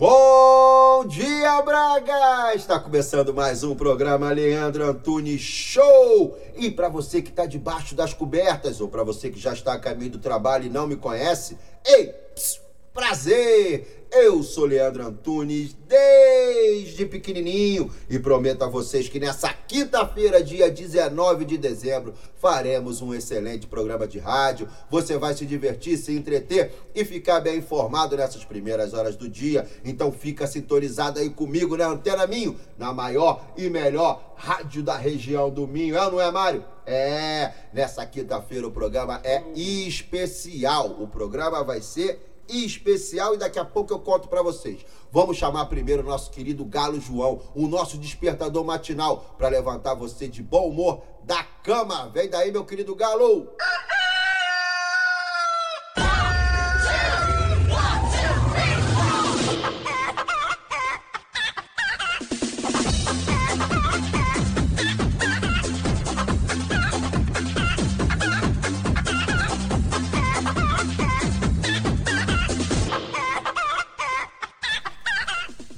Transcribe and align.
Bom 0.00 1.04
dia, 1.04 1.60
Braga! 1.60 2.54
Está 2.54 2.80
começando 2.80 3.34
mais 3.34 3.62
um 3.62 3.74
programa 3.74 4.32
Leandro 4.32 4.86
Antunes 4.86 5.42
Show! 5.42 6.38
E 6.56 6.70
para 6.70 6.88
você 6.88 7.20
que 7.20 7.28
está 7.28 7.44
debaixo 7.44 7.94
das 7.94 8.14
cobertas, 8.14 8.80
ou 8.80 8.88
para 8.88 9.04
você 9.04 9.28
que 9.28 9.38
já 9.38 9.52
está 9.52 9.74
a 9.74 9.78
caminho 9.78 10.12
do 10.12 10.18
trabalho 10.18 10.64
e 10.64 10.70
não 10.70 10.86
me 10.86 10.96
conhece, 10.96 11.58
ei, 11.86 12.14
psiu, 12.34 12.62
prazer! 12.92 14.00
Eu 14.12 14.42
sou 14.42 14.64
Leandro 14.64 15.06
Antunes 15.06 15.76
desde 15.86 17.06
pequenininho 17.06 17.88
e 18.08 18.18
prometo 18.18 18.64
a 18.64 18.68
vocês 18.68 19.08
que 19.08 19.20
nessa 19.20 19.52
quinta-feira, 19.52 20.42
dia 20.42 20.68
19 20.68 21.44
de 21.44 21.56
dezembro, 21.56 22.12
faremos 22.34 23.00
um 23.00 23.14
excelente 23.14 23.68
programa 23.68 24.08
de 24.08 24.18
rádio. 24.18 24.68
Você 24.90 25.16
vai 25.16 25.32
se 25.34 25.46
divertir, 25.46 25.96
se 25.96 26.12
entreter 26.12 26.72
e 26.92 27.04
ficar 27.04 27.38
bem 27.38 27.58
informado 27.58 28.16
nessas 28.16 28.44
primeiras 28.44 28.94
horas 28.94 29.14
do 29.14 29.28
dia. 29.28 29.64
Então 29.84 30.10
fica 30.10 30.44
sintonizado 30.44 31.20
aí 31.20 31.30
comigo 31.30 31.76
na 31.76 31.86
Antena 31.86 32.26
Minho, 32.26 32.58
na 32.76 32.92
maior 32.92 33.52
e 33.56 33.70
melhor 33.70 34.34
rádio 34.34 34.82
da 34.82 34.96
região 34.96 35.50
do 35.50 35.68
Minho. 35.68 35.96
É 35.96 36.04
ou 36.04 36.12
não 36.12 36.20
é, 36.20 36.32
Mário? 36.32 36.64
É, 36.84 37.52
nessa 37.72 38.04
quinta-feira 38.04 38.66
o 38.66 38.72
programa 38.72 39.20
é 39.22 39.44
especial. 39.54 40.96
O 41.00 41.06
programa 41.06 41.62
vai 41.62 41.80
ser 41.80 42.29
especial 42.50 43.34
e 43.34 43.38
daqui 43.38 43.58
a 43.58 43.64
pouco 43.64 43.92
eu 43.92 43.98
conto 43.98 44.28
para 44.28 44.42
vocês. 44.42 44.84
Vamos 45.12 45.36
chamar 45.36 45.66
primeiro 45.66 46.02
o 46.02 46.06
nosso 46.06 46.30
querido 46.30 46.64
Galo 46.64 47.00
João, 47.00 47.40
o 47.54 47.66
nosso 47.66 47.98
despertador 47.98 48.64
matinal, 48.64 49.34
para 49.36 49.48
levantar 49.48 49.94
você 49.94 50.28
de 50.28 50.42
bom 50.42 50.68
humor 50.68 51.02
da 51.24 51.42
cama. 51.42 52.08
Vem 52.08 52.28
daí, 52.28 52.52
meu 52.52 52.64
querido 52.64 52.94
Galo! 52.94 53.48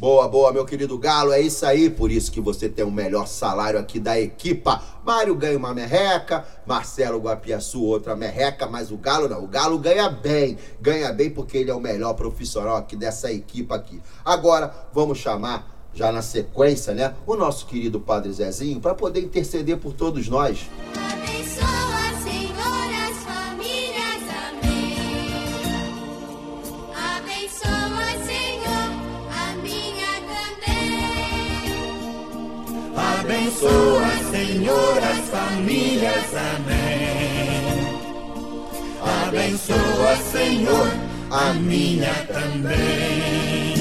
Boa, 0.02 0.26
boa, 0.26 0.52
meu 0.52 0.64
querido 0.64 0.98
Galo, 0.98 1.30
é 1.30 1.40
isso 1.40 1.64
aí, 1.64 1.88
por 1.88 2.10
isso 2.10 2.32
que 2.32 2.40
você 2.40 2.68
tem 2.68 2.84
o 2.84 2.90
melhor 2.90 3.28
salário 3.28 3.78
aqui 3.78 4.00
da 4.00 4.18
equipa. 4.18 4.82
Mário 5.04 5.32
ganha 5.36 5.56
uma 5.56 5.72
merreca, 5.72 6.44
Marcelo 6.66 7.20
Guapiaçu 7.20 7.80
outra 7.84 8.16
merreca, 8.16 8.66
mas 8.66 8.90
o 8.90 8.96
Galo 8.96 9.28
não, 9.28 9.44
o 9.44 9.46
Galo 9.46 9.78
ganha 9.78 10.08
bem, 10.08 10.58
ganha 10.80 11.12
bem 11.12 11.30
porque 11.30 11.56
ele 11.56 11.70
é 11.70 11.74
o 11.74 11.78
melhor 11.78 12.14
profissional 12.14 12.78
aqui 12.78 12.96
dessa 12.96 13.30
equipa 13.30 13.76
aqui. 13.76 14.02
Agora, 14.24 14.74
vamos 14.92 15.18
chamar, 15.18 15.88
já 15.94 16.10
na 16.10 16.20
sequência, 16.20 16.92
né, 16.94 17.14
o 17.24 17.36
nosso 17.36 17.64
querido 17.66 18.00
Padre 18.00 18.32
Zezinho, 18.32 18.80
para 18.80 18.96
poder 18.96 19.20
interceder 19.20 19.76
por 19.76 19.92
todos 19.92 20.28
nós. 20.28 20.68
Abençoa, 20.96 21.21
Abençoa, 33.42 34.08
Senhor, 34.30 34.98
as 34.98 35.18
famílias, 35.28 36.30
amém. 36.54 37.98
Abençoa, 39.26 40.16
Senhor, 40.30 40.86
a 41.28 41.52
minha 41.54 42.14
também. 42.28 43.74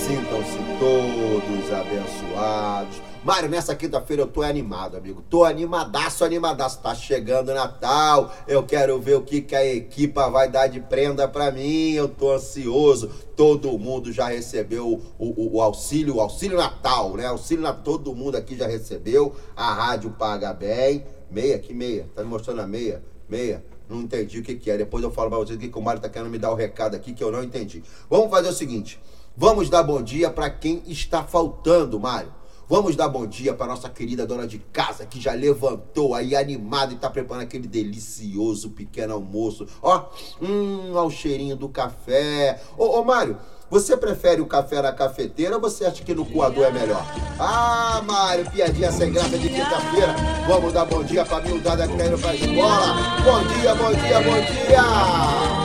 Sintam-se 0.00 0.58
todos 0.78 1.72
abençoados. 1.78 3.09
Mário, 3.22 3.50
nessa 3.50 3.74
quinta-feira 3.74 4.22
eu 4.22 4.26
tô 4.26 4.40
animado, 4.40 4.96
amigo. 4.96 5.22
Tô 5.28 5.44
animadaço, 5.44 6.24
animadaço. 6.24 6.80
Tá 6.80 6.94
chegando 6.94 7.52
Natal. 7.52 8.32
Eu 8.48 8.62
quero 8.62 8.98
ver 8.98 9.16
o 9.16 9.20
que, 9.20 9.42
que 9.42 9.54
a 9.54 9.62
equipa 9.64 10.30
vai 10.30 10.48
dar 10.50 10.68
de 10.68 10.80
prenda 10.80 11.28
pra 11.28 11.50
mim. 11.52 11.92
Eu 11.92 12.08
tô 12.08 12.32
ansioso. 12.32 13.10
Todo 13.36 13.78
mundo 13.78 14.10
já 14.10 14.28
recebeu 14.28 15.02
o, 15.18 15.26
o- 15.26 15.56
o 15.56 15.60
auxílio, 15.60 16.16
o 16.16 16.20
auxílio 16.20 16.56
Natal, 16.56 17.14
né? 17.14 17.26
Auxílio 17.26 17.62
Natal, 17.62 17.82
todo 17.82 18.14
mundo 18.14 18.36
aqui 18.36 18.56
já 18.56 18.66
recebeu. 18.66 19.36
A 19.54 19.70
rádio 19.74 20.10
paga 20.18 20.54
bem. 20.54 21.04
Meia, 21.30 21.58
que 21.58 21.74
meia? 21.74 22.08
Tá 22.14 22.22
me 22.22 22.28
mostrando 22.30 22.62
a 22.62 22.66
meia? 22.66 23.02
Meia. 23.28 23.62
Não 23.86 24.00
entendi 24.00 24.38
o 24.38 24.42
que, 24.42 24.54
que 24.54 24.70
é. 24.70 24.78
Depois 24.78 25.04
eu 25.04 25.10
falo 25.10 25.28
pra 25.28 25.38
vocês 25.40 25.58
que, 25.58 25.70
o 25.78 25.82
Mário 25.82 26.00
tá 26.00 26.08
querendo 26.08 26.30
me 26.30 26.38
dar 26.38 26.50
o 26.52 26.54
recado 26.54 26.94
aqui 26.96 27.12
que 27.12 27.22
eu 27.22 27.30
não 27.30 27.44
entendi. 27.44 27.82
Vamos 28.08 28.30
fazer 28.30 28.48
o 28.48 28.52
seguinte: 28.54 28.98
vamos 29.36 29.68
dar 29.68 29.82
bom 29.82 30.00
dia 30.00 30.30
pra 30.30 30.48
quem 30.48 30.82
está 30.86 31.22
faltando, 31.22 32.00
Mário. 32.00 32.39
Vamos 32.70 32.94
dar 32.94 33.08
bom 33.08 33.26
dia 33.26 33.52
para 33.52 33.66
nossa 33.66 33.88
querida 33.88 34.24
dona 34.24 34.46
de 34.46 34.60
casa 34.72 35.04
que 35.04 35.20
já 35.20 35.32
levantou 35.32 36.14
aí 36.14 36.36
animada 36.36 36.92
e 36.92 36.96
tá 36.96 37.10
preparando 37.10 37.42
aquele 37.42 37.66
delicioso 37.66 38.70
pequeno 38.70 39.12
almoço. 39.14 39.66
Ó, 39.82 40.04
hum, 40.40 40.96
ao 40.96 41.10
cheirinho 41.10 41.56
do 41.56 41.68
café. 41.68 42.62
Ô, 42.78 43.00
ô 43.00 43.04
Mário, 43.04 43.36
você 43.68 43.96
prefere 43.96 44.40
o 44.40 44.46
café 44.46 44.80
na 44.80 44.92
cafeteira 44.92 45.56
ou 45.56 45.60
você 45.60 45.84
acha 45.84 46.04
que 46.04 46.14
no 46.14 46.24
coador 46.24 46.62
é 46.62 46.70
melhor? 46.70 47.04
Ah, 47.40 48.04
Mário, 48.06 48.48
piadinha 48.48 48.92
sem 48.92 49.12
graça 49.12 49.36
de 49.36 49.48
quinta-feira. 49.48 50.14
Vamos 50.46 50.72
dar 50.72 50.84
bom 50.84 51.02
dia 51.02 51.24
pra 51.24 51.40
miudada 51.40 51.88
que 51.88 51.96
tá 51.96 52.06
indo 52.06 52.18
pra 52.18 52.36
escola. 52.36 52.94
Bom 53.24 53.48
dia, 53.48 53.74
bom 53.74 53.92
dia, 53.92 54.20
bom 54.20 54.40
dia! 54.40 55.59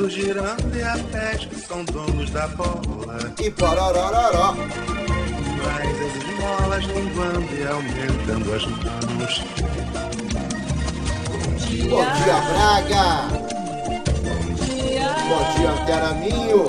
Mundo 0.00 0.08
girando 0.08 0.76
e 0.76 0.82
a 0.82 0.96
que 1.36 1.60
são 1.60 1.84
donos 1.84 2.30
da 2.30 2.48
bola. 2.48 3.18
E 3.38 3.50
pororororó. 3.50 4.54
Mas 5.62 6.00
as 6.00 6.16
esmolas 6.16 6.84
linguando 6.84 7.48
e 7.54 7.66
aumentando 7.66 8.54
as 8.54 8.66
mãos. 8.66 9.44
Bom 11.90 12.04
dia, 12.16 12.38
Braga! 12.48 13.06
Bom 15.28 15.42
dia, 15.54 15.70
Antena 15.70 16.12
Minho! 16.14 16.62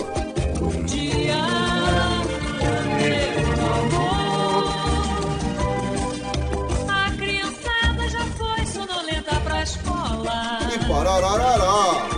A 6.90 7.12
criançada 7.18 8.09
já 8.09 8.25
foi 8.38 8.66
sonolenta 8.66 9.36
pra 9.42 9.63
escola. 9.63 10.59
E 10.74 10.86
pororororó. 10.86 12.11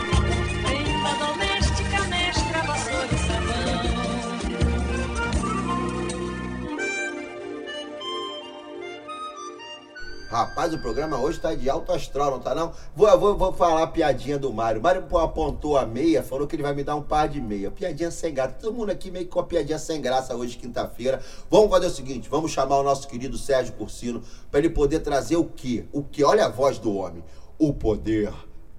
Rapaz, 10.33 10.73
o 10.73 10.79
programa 10.79 11.19
hoje 11.19 11.39
tá 11.39 11.53
de 11.53 11.69
alto 11.69 11.91
astral, 11.91 12.31
não 12.31 12.39
tá 12.39 12.55
não? 12.55 12.71
Vou, 12.95 13.19
vou, 13.19 13.37
vou 13.37 13.53
falar 13.53 13.83
a 13.83 13.87
piadinha 13.87 14.35
do 14.35 14.51
Mário. 14.51 14.79
O 14.79 14.83
Mário 14.83 15.05
apontou 15.19 15.77
a 15.77 15.85
meia, 15.85 16.23
falou 16.23 16.47
que 16.47 16.55
ele 16.55 16.63
vai 16.63 16.73
me 16.73 16.83
dar 16.83 16.95
um 16.95 17.03
par 17.03 17.29
de 17.29 17.39
meia. 17.39 17.69
Piadinha 17.69 18.09
sem 18.09 18.33
graça. 18.33 18.55
Todo 18.59 18.73
mundo 18.73 18.89
aqui 18.89 19.11
meio 19.11 19.27
com 19.27 19.39
a 19.39 19.43
piadinha 19.43 19.77
sem 19.77 20.01
graça 20.01 20.35
hoje, 20.35 20.57
quinta-feira. 20.57 21.21
Vamos 21.51 21.69
fazer 21.69 21.85
o 21.85 21.91
seguinte, 21.91 22.29
vamos 22.29 22.51
chamar 22.51 22.79
o 22.79 22.83
nosso 22.83 23.07
querido 23.07 23.37
Sérgio 23.37 23.75
Cursino 23.75 24.23
para 24.49 24.59
ele 24.59 24.71
poder 24.71 25.01
trazer 25.01 25.35
o 25.35 25.45
quê? 25.45 25.85
O 25.93 26.01
que? 26.01 26.23
Olha 26.23 26.47
a 26.47 26.49
voz 26.49 26.79
do 26.79 26.95
homem. 26.95 27.23
O 27.59 27.71
poder 27.71 28.33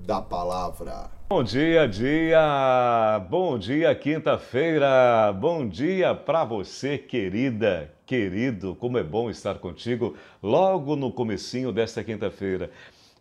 da 0.05 0.21
palavra. 0.21 1.11
Bom 1.31 1.43
dia, 1.43 1.89
dia! 1.89 3.27
Bom 3.31 3.59
dia, 3.59 3.95
quinta-feira! 3.95 5.33
Bom 5.33 5.67
dia 5.67 6.15
para 6.15 6.45
você, 6.45 6.99
querida, 6.99 7.91
querido! 8.05 8.75
Como 8.75 8.99
é 8.99 9.03
bom 9.03 9.31
estar 9.31 9.59
contigo 9.59 10.15
logo 10.43 10.95
no 10.95 11.11
comecinho 11.11 11.73
desta 11.73 12.05
quinta-feira. 12.05 12.71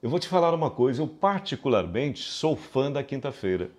Eu 0.02 0.10
vou 0.10 0.20
te 0.20 0.28
falar 0.28 0.54
uma 0.54 0.70
coisa, 0.70 1.02
eu 1.02 1.08
particularmente 1.08 2.22
sou 2.22 2.54
fã 2.54 2.92
da 2.92 3.02
quinta-feira. 3.02 3.72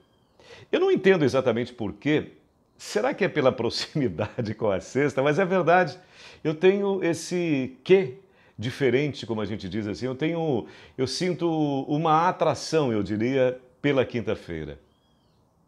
Eu 0.73 0.81
não 0.81 0.91
entendo 0.91 1.27
exatamente 1.27 1.75
por 1.75 1.93
quê. 1.93 2.33
Será 2.79 3.13
que 3.13 3.25
é 3.25 3.29
pela 3.29 3.53
proximidade 3.53 4.55
com 4.55 4.71
a 4.71 4.81
sexta? 4.81 5.23
Mas 5.23 5.39
é 5.39 5.45
verdade. 5.45 5.99
Eu 6.43 6.55
tenho 6.55 7.05
esse 7.05 7.77
quê 7.85 8.19
diferente, 8.59 9.27
como 9.27 9.41
a 9.41 9.47
gente 9.47 9.69
diz 9.69 9.87
assim. 9.87 10.07
Eu 10.07 10.15
tenho, 10.15 10.67
eu 10.97 11.07
sinto 11.07 11.49
uma 11.89 12.29
atração, 12.29 12.93
eu 12.93 13.03
diria, 13.03 13.61
pela 13.83 14.05
quinta-feira. 14.05 14.79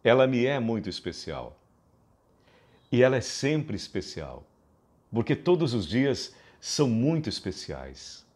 Ela 0.03 0.27
me 0.27 0.47
é 0.47 0.59
muito 0.61 0.89
especial. 0.89 1.59
E 2.91 3.03
ela 3.03 3.17
é 3.17 3.21
sempre 3.21 3.77
especial. 3.77 4.45
porque 5.13 5.35
todos 5.37 5.73
os 5.73 5.87
dias 5.87 6.35
são 6.61 6.89
muito 6.89 7.29
especiais. 7.29 8.27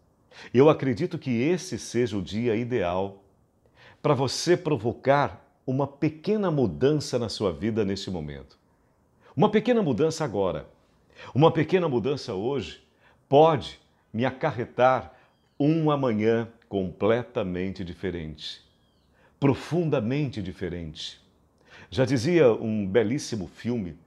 Eu 0.55 0.71
acredito 0.71 1.19
que 1.19 1.31
esse 1.31 1.79
seja 1.79 2.17
o 2.17 2.23
dia 2.23 2.57
ideal 2.57 3.23
para 4.01 4.15
você 4.15 4.57
provocar 4.57 5.45
uma 5.67 5.87
pequena 5.87 6.51
mudança 6.51 7.19
na 7.19 7.29
sua 7.29 7.53
vida 7.53 7.85
neste 7.85 8.11
momento. 8.11 8.59
Uma 9.37 9.51
pequena 9.51 9.83
mudança 9.83 10.25
agora. 10.25 10.69
Uma 11.35 11.53
pequena 11.53 11.89
mudança 11.89 12.35
hoje 12.35 12.83
pode 13.29 13.79
me 14.13 14.25
acarretar 14.25 15.15
um 15.59 15.91
amanhã 15.91 16.49
completamente 16.69 17.85
diferente, 17.85 18.63
profundamente 19.39 20.43
diferente. 20.43 21.21
Já 21.91 22.05
dizia 22.05 22.53
um 22.53 22.87
belíssimo 22.87 23.49
filme, 23.49 23.99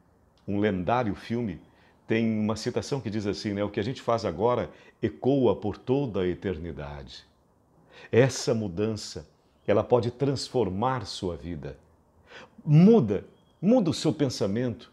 um 0.47 0.59
lendário 0.59 1.13
filme, 1.15 1.59
tem 2.07 2.39
uma 2.39 2.55
citação 2.55 2.99
que 2.99 3.09
diz 3.09 3.25
assim, 3.25 3.53
né? 3.53 3.63
O 3.63 3.69
que 3.69 3.79
a 3.79 3.83
gente 3.83 4.01
faz 4.01 4.25
agora 4.25 4.69
ecoa 5.01 5.55
por 5.55 5.77
toda 5.77 6.21
a 6.21 6.27
eternidade. 6.27 7.25
Essa 8.11 8.53
mudança, 8.53 9.27
ela 9.65 9.83
pode 9.83 10.11
transformar 10.11 11.05
sua 11.05 11.35
vida. 11.35 11.77
Muda, 12.65 13.25
muda 13.61 13.89
o 13.89 13.93
seu 13.93 14.13
pensamento, 14.13 14.91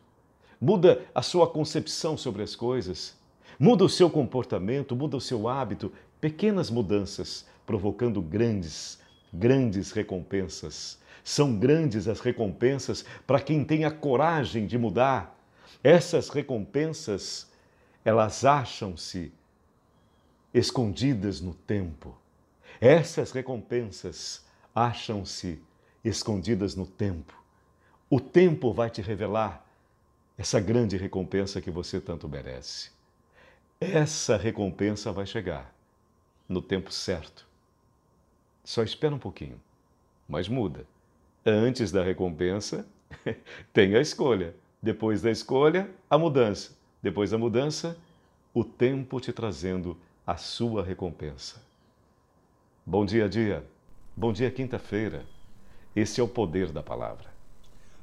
muda 0.60 1.04
a 1.14 1.22
sua 1.22 1.46
concepção 1.48 2.16
sobre 2.16 2.42
as 2.42 2.54
coisas, 2.54 3.16
muda 3.60 3.84
o 3.84 3.88
seu 3.90 4.08
comportamento, 4.08 4.96
muda 4.96 5.18
o 5.18 5.20
seu 5.20 5.46
hábito, 5.46 5.92
pequenas 6.18 6.70
mudanças 6.70 7.44
provocando 7.66 8.22
grandes, 8.22 8.98
grandes 9.30 9.92
recompensas. 9.92 10.98
São 11.22 11.58
grandes 11.58 12.08
as 12.08 12.20
recompensas 12.20 13.04
para 13.26 13.38
quem 13.38 13.62
tem 13.62 13.84
a 13.84 13.90
coragem 13.90 14.66
de 14.66 14.78
mudar 14.78 15.38
essas 15.84 16.30
recompensas, 16.30 17.50
elas 18.02 18.46
acham-se 18.46 19.30
escondidas 20.52 21.40
no 21.40 21.54
tempo. 21.54 22.16
Essas 22.80 23.30
recompensas 23.30 24.42
acham-se 24.74 25.62
escondidas 26.02 26.74
no 26.74 26.86
tempo. 26.86 27.34
O 28.08 28.18
tempo 28.18 28.72
vai 28.72 28.88
te 28.88 29.02
revelar 29.02 29.66
essa 30.36 30.58
grande 30.58 30.96
recompensa 30.96 31.60
que 31.60 31.70
você 31.70 32.00
tanto 32.00 32.26
merece. 32.26 32.99
Essa 33.80 34.36
recompensa 34.36 35.10
vai 35.10 35.24
chegar 35.24 35.74
no 36.46 36.60
tempo 36.60 36.92
certo. 36.92 37.46
Só 38.62 38.82
espera 38.82 39.14
um 39.14 39.18
pouquinho, 39.18 39.58
mas 40.28 40.50
muda. 40.50 40.86
Antes 41.46 41.90
da 41.90 42.04
recompensa, 42.04 42.86
tem 43.72 43.96
a 43.96 44.00
escolha. 44.02 44.54
Depois 44.82 45.22
da 45.22 45.30
escolha, 45.30 45.88
a 46.10 46.18
mudança. 46.18 46.76
Depois 47.02 47.30
da 47.30 47.38
mudança, 47.38 47.96
o 48.52 48.62
tempo 48.62 49.18
te 49.18 49.32
trazendo 49.32 49.96
a 50.26 50.36
sua 50.36 50.84
recompensa. 50.84 51.62
Bom 52.84 53.06
dia, 53.06 53.30
dia. 53.30 53.64
Bom 54.14 54.30
dia, 54.30 54.50
quinta-feira. 54.50 55.24
Esse 55.96 56.20
é 56.20 56.22
o 56.22 56.28
poder 56.28 56.70
da 56.70 56.82
palavra. 56.82 57.30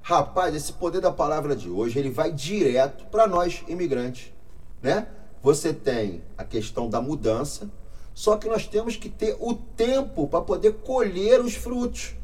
Rapaz, 0.01 0.55
esse 0.55 0.73
poder 0.73 1.01
da 1.01 1.11
palavra 1.11 1.55
de 1.55 1.69
hoje, 1.69 1.99
ele 1.99 2.09
vai 2.09 2.31
direto 2.31 3.05
para 3.05 3.27
nós 3.27 3.63
imigrantes, 3.67 4.33
né? 4.81 5.07
Você 5.41 5.73
tem 5.73 6.21
a 6.37 6.43
questão 6.43 6.89
da 6.89 7.01
mudança, 7.01 7.69
só 8.13 8.37
que 8.37 8.47
nós 8.47 8.65
temos 8.67 8.95
que 8.95 9.09
ter 9.09 9.35
o 9.39 9.53
tempo 9.53 10.27
para 10.27 10.41
poder 10.41 10.73
colher 10.83 11.39
os 11.41 11.53
frutos. 11.53 12.15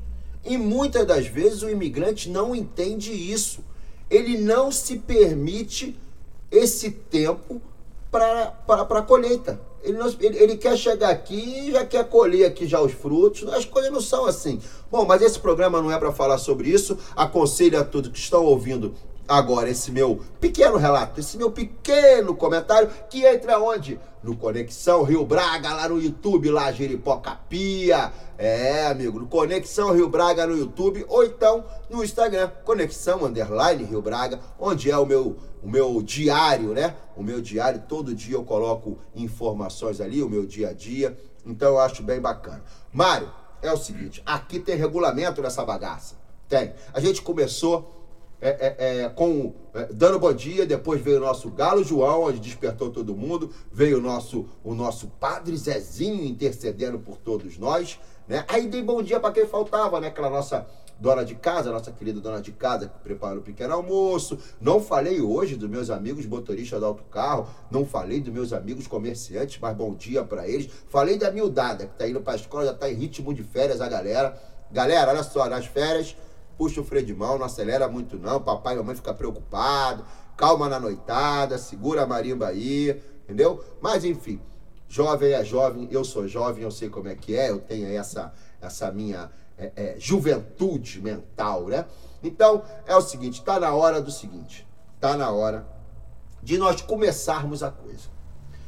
E 0.44 0.58
muitas 0.58 1.06
das 1.06 1.28
vezes 1.28 1.62
o 1.62 1.70
imigrante 1.70 2.30
não 2.30 2.56
entende 2.56 3.12
isso 3.12 3.64
ele 4.14 4.38
não 4.38 4.72
se 4.72 4.98
permite 5.00 6.00
esse 6.52 6.92
tempo 6.92 7.60
para 8.12 8.54
a 8.68 9.02
colheita. 9.02 9.60
Ele, 9.82 9.98
não, 9.98 10.08
ele, 10.20 10.38
ele, 10.38 10.56
quer 10.56 10.78
chegar 10.78 11.10
aqui 11.10 11.68
e 11.68 11.72
já 11.72 11.86
quer 11.86 12.08
colher 12.08 12.46
aqui 12.46 12.68
já 12.68 12.80
os 12.80 12.94
frutos. 12.94 13.52
As 13.52 13.66
coisas 13.66 13.92
não 13.92 14.00
são 14.00 14.26
assim. 14.26 14.62
Bom, 14.90 15.04
mas 15.04 15.22
esse 15.22 15.40
programa 15.40 15.82
não 15.82 15.92
é 15.92 15.98
para 15.98 16.12
falar 16.12 16.38
sobre 16.38 16.70
isso. 16.70 16.98
Aconselho 17.16 17.80
a 17.80 17.84
todos 17.84 18.12
que 18.12 18.20
estão 18.20 18.46
ouvindo 18.46 18.94
agora 19.28 19.70
esse 19.70 19.92
meu 19.92 20.22
pequeno 20.40 20.78
relato, 20.78 21.20
esse 21.20 21.38
meu 21.38 21.52
pequeno 21.52 22.36
comentário, 22.36 22.90
que 23.10 23.26
entra 23.26 23.60
onde? 23.60 24.00
No 24.22 24.36
Conexão 24.36 25.04
Rio 25.04 25.26
Braga, 25.26 25.74
lá 25.74 25.90
no 25.90 26.02
YouTube, 26.02 26.50
lá 26.50 26.72
Jeripocapia. 26.72 28.12
É, 28.38 28.88
amigo, 28.88 29.20
no 29.20 29.28
Conexão 29.28 29.94
Rio 29.94 30.10
Braga 30.10 30.48
no 30.48 30.58
YouTube, 30.58 31.06
ou 31.08 31.24
então 31.24 31.64
no 31.90 32.04
Instagram, 32.04 32.50
Conexão 32.66 33.24
Underline 33.24 33.84
Rio 33.84 34.02
Braga, 34.02 34.40
onde 34.60 34.90
é 34.90 34.98
o 34.98 35.06
meu, 35.06 35.38
o 35.62 35.70
meu 35.70 36.02
diário, 36.02 36.70
né? 36.70 36.96
O 37.16 37.24
meu 37.24 37.42
diário, 37.42 37.84
todo 37.88 38.16
dia 38.16 38.36
eu 38.36 38.44
coloco 38.44 38.98
informações 39.16 40.02
ali, 40.02 40.24
o 40.24 40.30
meu 40.30 40.46
dia 40.46 40.70
a 40.70 40.74
dia. 40.74 41.18
Então 41.46 41.70
eu 41.70 41.80
acho 41.80 42.02
bem 42.02 42.20
bacana. 42.20 42.64
Mário, 42.92 43.30
é 43.62 43.72
o 43.72 43.78
seguinte, 43.78 44.22
aqui 44.26 44.60
tem 44.60 44.76
regulamento 44.76 45.42
nessa 45.42 45.64
bagaça. 45.64 46.16
Tem. 46.50 46.74
A 46.94 47.00
gente 47.00 47.22
começou 47.22 48.03
é, 48.44 48.76
é, 48.78 49.04
é, 49.04 49.10
com 49.10 49.54
é, 49.74 49.88
dando 49.94 50.20
bom 50.20 50.34
dia, 50.34 50.66
depois 50.66 51.00
veio 51.00 51.18
o 51.18 51.22
nosso 51.22 51.50
Galo 51.50 51.82
João, 51.82 52.24
onde 52.24 52.42
despertou 52.42 52.90
todo 52.90 53.16
mundo, 53.16 53.50
veio 53.72 54.00
o 54.00 54.02
nosso, 54.02 54.46
o 54.62 54.76
nosso 54.76 55.08
Padre 55.08 55.56
Zezinho 55.56 56.26
intercedendo 56.26 57.00
por 57.00 57.16
todos 57.16 57.58
nós, 57.58 57.98
né? 58.28 58.44
Aí 58.50 58.68
dei 58.68 58.84
bom 58.84 59.02
dia 59.02 59.18
para 59.18 59.34
quem 59.34 59.46
faltava, 59.46 60.02
né? 60.02 60.08
Aquela 60.08 60.30
nossa 60.30 60.68
dona 61.00 61.24
de 61.24 61.36
casa, 61.36 61.72
nossa 61.72 61.92
querida 61.92 62.20
dona 62.20 62.42
de 62.42 62.52
casa 62.52 62.88
que 62.88 63.00
prepara 63.00 63.40
o 63.40 63.42
pequeno 63.42 63.74
almoço. 63.74 64.38
Não 64.60 64.82
falei 64.82 65.22
hoje 65.22 65.56
dos 65.56 65.70
meus 65.70 65.90
amigos 65.90 66.26
motoristas 66.26 66.82
do 66.82 66.86
autocarro, 66.86 67.48
não 67.72 67.86
falei 67.86 68.20
dos 68.20 68.34
meus 68.34 68.52
amigos 68.52 68.88
comerciantes, 68.88 69.58
mas 69.62 69.76
bom 69.76 69.94
dia 69.94 70.22
para 70.24 70.48
eles. 70.48 70.70
Falei 70.90 71.18
da 71.18 71.32
miudada 71.32 71.88
que 71.88 71.98
tá 71.98 72.08
indo 72.08 72.20
para 72.20 72.34
a 72.34 72.36
escola, 72.36 72.66
já 72.66 72.74
tá 72.74 72.90
em 72.90 72.96
ritmo 72.96 73.34
de 73.34 73.42
férias 73.42 73.80
a 73.80 73.88
galera. 73.88 74.38
Galera, 74.70 75.12
olha 75.12 75.24
só, 75.24 75.48
nas 75.48 75.66
férias 75.66 76.16
puxa 76.58 76.82
o 76.82 76.84
freio 76.84 77.06
de 77.06 77.14
mão, 77.14 77.38
não 77.38 77.46
acelera 77.46 77.88
muito 77.88 78.18
não, 78.18 78.42
papai 78.42 78.76
e 78.76 78.78
mamãe 78.78 78.96
fica 78.96 79.14
preocupado, 79.14 80.06
calma 80.36 80.70
na 80.70 80.80
noitada, 80.80 81.58
segura 81.58 82.04
a 82.04 82.08
marimba 82.08 82.48
aí, 82.48 83.02
entendeu? 83.24 83.64
Mas 83.82 84.04
enfim, 84.04 84.40
jovem 84.88 85.34
é 85.34 85.44
jovem, 85.44 85.88
eu 85.92 86.04
sou 86.04 86.28
jovem, 86.28 86.64
eu 86.64 86.72
sei 86.72 86.90
como 86.90 87.08
é 87.08 87.16
que 87.16 87.36
é, 87.36 87.50
eu 87.50 87.60
tenho 87.60 87.88
essa, 87.88 88.34
essa 88.62 88.92
minha 88.92 89.32
é, 89.58 89.72
é, 89.76 89.96
juventude 90.00 91.02
mental, 91.02 91.66
né? 91.68 91.86
Então, 92.22 92.64
é 92.86 92.96
o 92.96 93.02
seguinte, 93.02 93.44
tá 93.44 93.60
na 93.60 93.74
hora 93.74 94.02
do 94.02 94.12
seguinte, 94.12 94.68
tá 95.00 95.18
na 95.18 95.30
hora 95.30 95.68
de 96.42 96.58
nós 96.58 96.82
começarmos 96.82 97.64
a 97.64 97.72
coisa. 97.72 98.10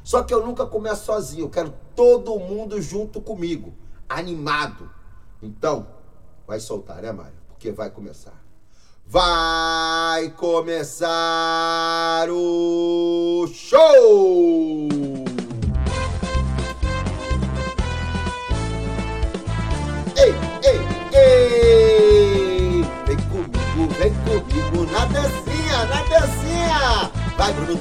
Só 0.04 0.24
que 0.24 0.34
eu 0.34 0.46
nunca 0.46 0.66
começo 0.66 1.06
sozinho, 1.06 1.46
eu 1.46 1.50
quero 1.50 1.74
todo 1.96 2.38
mundo 2.40 2.82
junto 2.82 3.22
comigo, 3.22 3.74
animado. 4.08 4.90
Então, 5.42 5.88
vai 6.46 6.60
soltar, 6.60 7.02
né, 7.02 7.12
Mário? 7.12 7.45
Porque 7.66 7.72
vai 7.72 7.90
começar. 7.90 8.46
Vai 9.08 10.30
começar 10.32 11.08
o 12.30 13.48
show! 13.52 14.88
Ei, 20.16 20.34
ei, 20.64 20.80
ei! 21.18 22.84
Vem 23.08 23.18
comigo, 23.30 23.88
vem 23.98 24.14
comigo 24.26 24.86
na 24.92 25.06
dancinha, 25.06 25.86
na 25.86 26.04
dancinha! 26.04 27.12
Vai 27.38 27.54
Bruno 27.54 27.78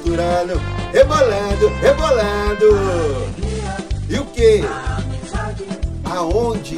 rebolando, 0.91 1.67
rebolando! 1.79 2.69
E 4.09 4.19
o 4.19 4.25
que? 4.25 4.61
Aonde? 6.05 6.75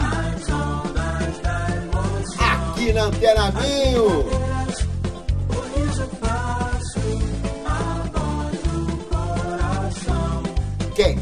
Aqui 2.88 2.94
na 2.94 3.06
Antena 3.06 3.52
Minho. 3.52 4.26
Quem? 10.96 11.20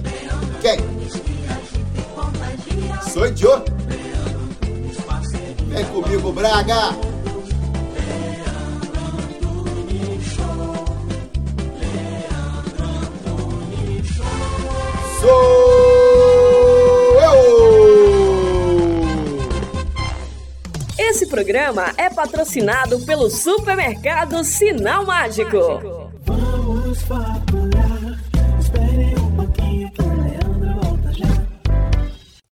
Quem? 0.61 0.79
Sou 3.11 3.35
Joe. 3.35 3.61
Vem 5.67 5.85
comigo, 5.85 6.31
Braga. 6.31 6.91
Sou 15.19 15.84
Esse 21.15 21.27
programa 21.27 21.93
é 21.97 22.09
patrocinado 22.09 22.99
pelo 23.05 23.29
supermercado 23.29 24.43
Sinal 24.43 25.05
Mágico. 25.05 26.11
Vamos 26.25 27.01
fabular, 27.03 28.19
espere 28.59 29.17
um 29.17 29.33
pouquinho 29.33 29.89
que 29.91 30.01
o 30.01 30.09
Leandro 30.09 30.81
volta 30.81 31.13
já. 31.13 31.25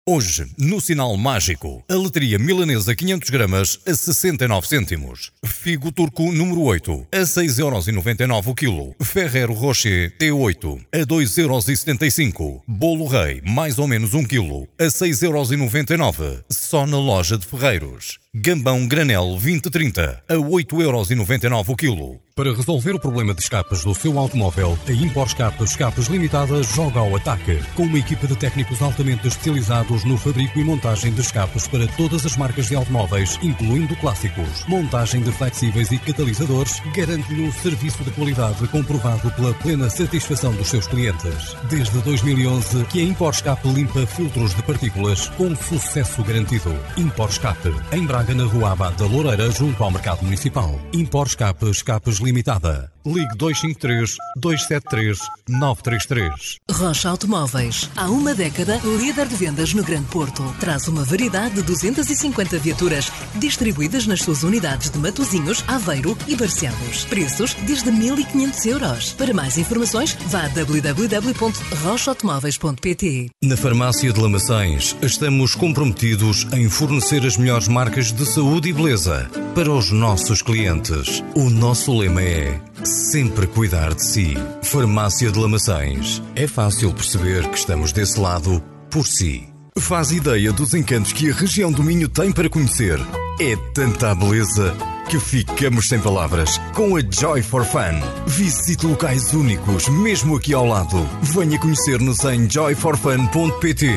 Hoje, 0.09 0.47
no 0.57 0.81
Sinal 0.81 1.17
Mágico, 1.17 1.83
a 1.91 1.95
letria 1.95 2.39
milanesa 2.39 2.95
500 2.95 3.31
gramas 3.31 3.81
a 3.85 3.95
69 3.95 4.69
cêntimos. 4.69 5.33
Figo 5.45 5.91
turco 5.91 6.31
número 6.31 6.63
8 6.63 7.09
a 7.11 7.19
6,99€ 7.19 8.47
o 8.47 8.55
quilo. 8.55 8.95
Ferrero 9.03 9.55
Rocher 9.55 10.17
T8 10.19 10.87
a 10.93 10.99
2,75€. 10.99 12.63
Bolo 12.69 13.07
Rei, 13.07 13.43
mais 13.45 13.81
ou 13.81 13.89
menos 13.89 14.15
1 14.15 14.23
quilo, 14.25 14.69
a 14.79 14.85
6,99€. 14.85 16.45
Só 16.49 16.87
na 16.87 16.99
loja 16.99 17.37
de 17.37 17.45
Ferreiros. 17.45 18.23
Gambão 18.35 18.89
Granel 18.89 19.27
2030 19.33 20.25
a 20.27 20.35
8,99€ 20.37 21.69
o 21.69 21.77
quilo. 21.77 22.19
Para 22.35 22.55
resolver 22.55 22.95
o 22.95 22.99
problema 22.99 23.35
de 23.35 23.43
escapes 23.43 23.85
do 23.85 23.95
seu 23.95 24.19
automóvel, 24.19 24.79
a 24.89 24.93
Impor 24.93 25.27
Escape 25.27 25.63
Escapes 25.63 26.07
Limitada 26.07 26.63
joga 26.63 27.01
ao 27.01 27.15
ataque. 27.15 27.61
Com 27.75 27.83
uma 27.83 27.99
equipa 27.99 28.27
de 28.27 28.35
técnicos 28.35 28.81
altamente 28.81 29.29
especializados 29.29 30.03
no 30.05 30.17
fabrico 30.17 30.59
e 30.59 30.65
montagem 30.65 31.13
de 31.13 31.21
escapes 31.21 31.69
para 31.69 31.87
todas 31.89 32.25
as 32.25 32.35
marcas 32.39 32.69
de 32.69 32.75
automóveis, 32.75 33.39
incluindo 33.43 33.95
clássicos. 33.97 34.65
Montagem 34.67 35.21
de 35.21 35.31
flexíveis 35.31 35.93
e 35.93 35.99
catalisadores 35.99 36.81
garante-lhe 36.97 37.43
um 37.43 37.53
serviço 37.53 38.03
de 38.03 38.11
qualidade 38.13 38.67
comprovado 38.69 39.31
pela 39.33 39.53
plena 39.53 39.91
satisfação 39.91 40.55
dos 40.55 40.69
seus 40.69 40.87
clientes. 40.87 41.55
Desde 41.69 42.01
2011 42.01 42.83
que 42.87 43.01
a 43.01 43.05
Impor 43.05 43.35
Escape 43.35 43.69
limpa 43.69 44.07
filtros 44.07 44.55
de 44.55 44.63
partículas 44.63 45.29
com 45.37 45.55
sucesso 45.55 46.25
garantido. 46.25 46.75
Impor 46.97 47.29
Escape, 47.29 47.75
em 47.93 48.07
Braga, 48.07 48.22
na 48.31 48.45
Rua 48.45 48.73
Abad 48.73 48.97
da 48.97 49.05
Loureira, 49.05 49.51
junto 49.51 49.83
ao 49.83 49.91
Mercado 49.91 50.23
Municipal. 50.23 50.79
Impor 50.93 51.27
Escape 51.27 51.69
Escapes 51.69 52.19
Limitada. 52.19 52.93
Ligue 53.05 53.37
253 53.37 54.17
273 54.37 55.19
933. 55.49 56.59
Rocha 56.71 57.09
Automóveis. 57.09 57.91
Há 57.97 58.09
uma 58.09 58.33
década, 58.33 58.81
líder 58.85 59.27
de 59.27 59.35
vendas 59.35 59.75
no 59.75 59.83
Grande 59.83 60.07
Porto. 60.07 60.45
Traz 60.61 60.87
uma 60.87 61.03
variedade 61.03 61.57
de 61.57 61.63
250 61.63 62.59
viaturas 62.59 63.11
distribuídas 63.35 64.07
nas 64.07 64.23
suas 64.23 64.45
unidades 64.45 64.89
de 64.89 64.99
Matozinhos, 64.99 65.65
Aveiro 65.67 66.17
e 66.29 66.37
Barcelos. 66.37 67.05
Preços 67.07 67.55
desde 67.67 67.91
1.500 67.91 68.67
euros. 68.67 69.15
Para 69.15 69.35
mais 69.35 69.59
informações, 69.59 70.17
vá 70.29 70.45
a 70.45 70.49
www.rochaautomóveis.pt. 70.49 73.31
Na 73.43 73.57
Farmácia 73.57 74.13
de 74.13 74.21
Lamaçães, 74.21 74.95
estamos 75.03 75.57
comprometidos 75.57 76.47
em 76.53 76.69
fornecer 76.69 77.27
as 77.27 77.37
melhores 77.37 77.67
marcas 77.67 78.07
de 78.07 78.12
saúde 78.27 78.69
e 78.69 78.73
beleza 78.73 79.31
para 79.55 79.71
os 79.71 79.91
nossos 79.91 80.43
clientes. 80.43 81.23
O 81.35 81.49
nosso 81.49 81.97
lema 81.97 82.23
é 82.23 82.61
sempre 82.85 83.47
cuidar 83.47 83.95
de 83.95 84.05
si. 84.05 84.35
Farmácia 84.63 85.31
de 85.31 85.39
Lamaçães. 85.39 86.23
É 86.35 86.47
fácil 86.47 86.93
perceber 86.93 87.49
que 87.49 87.59
estamos 87.59 87.93
desse 87.93 88.19
lado 88.19 88.63
por 88.91 89.07
si. 89.07 89.52
Faz 89.79 90.13
ideia 90.13 90.53
dos 90.53 90.75
encantos 90.75 91.13
que 91.13 91.31
a 91.31 91.35
região 91.35 91.73
do 91.73 91.83
Minho 91.83 92.09
tem 92.09 92.31
para 92.31 92.49
conhecer. 92.49 92.99
É 93.41 93.57
tanta 93.75 94.15
beleza 94.15 94.77
que 95.09 95.19
ficamos 95.19 95.89
sem 95.89 95.99
palavras 95.99 96.59
com 96.75 96.97
a 96.97 97.01
Joy 97.01 97.43
for 97.43 97.65
Fun. 97.65 98.01
Visite 98.27 98.87
locais 98.87 99.33
únicos, 99.33 99.89
mesmo 99.89 100.37
aqui 100.37 100.55
ao 100.55 100.67
lado. 100.67 101.09
Venha 101.23 101.59
conhecer-nos 101.59 102.23
em 102.25 102.49
joyforfun.pt. 102.49 103.89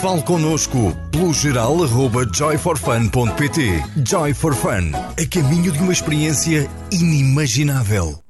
Fale 0.00 0.22
connosco 0.22 0.96
pelo 1.10 1.34
geral 1.34 1.82
arroba 1.82 2.26
joyforfun.pt. 2.32 3.82
Joy 4.06 4.34
for 4.34 4.54
Fun, 4.54 4.92
a 4.94 5.26
caminho 5.28 5.72
de 5.72 5.78
uma 5.78 5.92
experiência 5.92 6.70
inimaginável. 6.90 8.21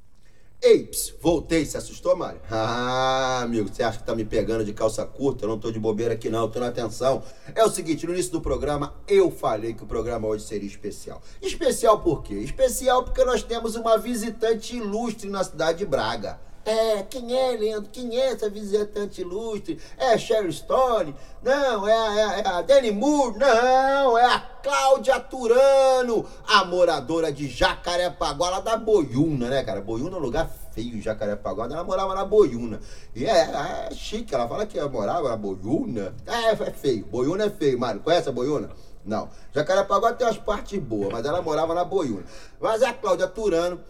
Ei, 0.65 0.85
ps, 0.85 1.13
voltei, 1.21 1.67
se 1.67 1.77
assustou, 1.77 2.15
Mário? 2.17 2.41
Ah, 2.49 3.41
amigo, 3.43 3.69
você 3.69 3.83
acha 3.83 3.99
que 3.99 4.05
tá 4.05 4.15
me 4.15 4.25
pegando 4.25 4.65
de 4.65 4.73
calça 4.73 5.05
curta? 5.05 5.45
Eu 5.45 5.49
não 5.49 5.59
tô 5.59 5.73
de 5.73 5.81
bobeira 5.81 6.15
aqui 6.15 6.31
não, 6.31 6.49
tô 6.49 6.61
na 6.61 6.69
atenção. 6.69 7.21
É 7.53 7.65
o 7.65 7.69
seguinte, 7.69 8.07
no 8.07 8.13
início 8.13 8.31
do 8.31 8.41
programa 8.41 8.95
eu 9.09 9.29
falei 9.29 9.75
que 9.75 9.83
o 9.83 9.87
programa 9.87 10.29
hoje 10.29 10.45
seria 10.45 10.69
especial. 10.69 11.21
Especial 11.41 12.01
por 12.01 12.23
quê? 12.23 12.35
Especial 12.35 13.03
porque 13.03 13.25
nós 13.25 13.43
temos 13.43 13.75
uma 13.75 13.99
visitante 13.99 14.77
ilustre 14.77 15.29
na 15.29 15.43
cidade 15.43 15.79
de 15.79 15.87
Braga. 15.87 16.39
É, 16.65 17.03
quem 17.03 17.37
é, 17.37 17.57
Leandro? 17.57 17.91
Quem 17.91 18.17
é 18.17 18.33
essa 18.33 18.49
visitante 18.49 19.21
ilustre? 19.21 19.81
É 19.99 20.17
Cheryl 20.17 20.53
Stone? 20.53 21.15
Não, 21.43 21.89
é 21.89 21.93
a, 21.93 22.39
é 22.39 22.77
a, 22.77 22.87
é 22.87 22.93
Moore? 22.93 23.37
Não, 23.37 24.17
é 24.17 24.25
a 24.25 24.39
Cláudia 24.63 25.19
Turano, 25.19 26.25
a 26.47 26.65
moradora 26.65 27.33
de 27.33 27.49
Jacarepaguá, 27.49 28.49
lá 28.49 28.61
da 28.61 28.77
Boiúna, 28.77 29.49
né, 29.49 29.65
cara? 29.65 29.81
Boiúna 29.81 30.17
é 30.17 30.21
um 30.21 30.23
lugar 30.23 30.49
feio, 30.73 31.03
Jacarepaguá, 31.03 31.65
ela 31.65 31.83
morava 31.83 32.15
na 32.15 32.25
Boiúna. 32.25 32.79
E 33.13 33.25
é, 33.25 33.89
é 33.89 33.91
chique, 33.93 34.33
ela 34.33 34.47
fala 34.47 34.65
que 34.65 34.79
ela 34.79 34.89
morava 34.89 35.31
na 35.31 35.37
Boiúna. 35.37 36.15
É, 36.25 36.53
é 36.53 36.71
feio, 36.71 37.05
Boiúna 37.07 37.47
é 37.47 37.51
feio, 37.51 37.77
Mário. 37.77 38.01
Conhece 38.01 38.29
a 38.29 38.33
Boiúna? 38.33 38.71
Não. 39.05 39.29
Jacarepaguá 39.53 40.13
tem 40.13 40.25
umas 40.25 40.39
partes 40.39 40.79
boas, 40.79 41.09
mas 41.11 41.27
ela 41.27 41.43
morava 41.43 41.75
na 41.75 41.85
Boiúna. 41.85 42.23
Mas 42.61 42.85
a 42.85 42.93
Cláudia 42.93 43.27
Turano 43.27 43.81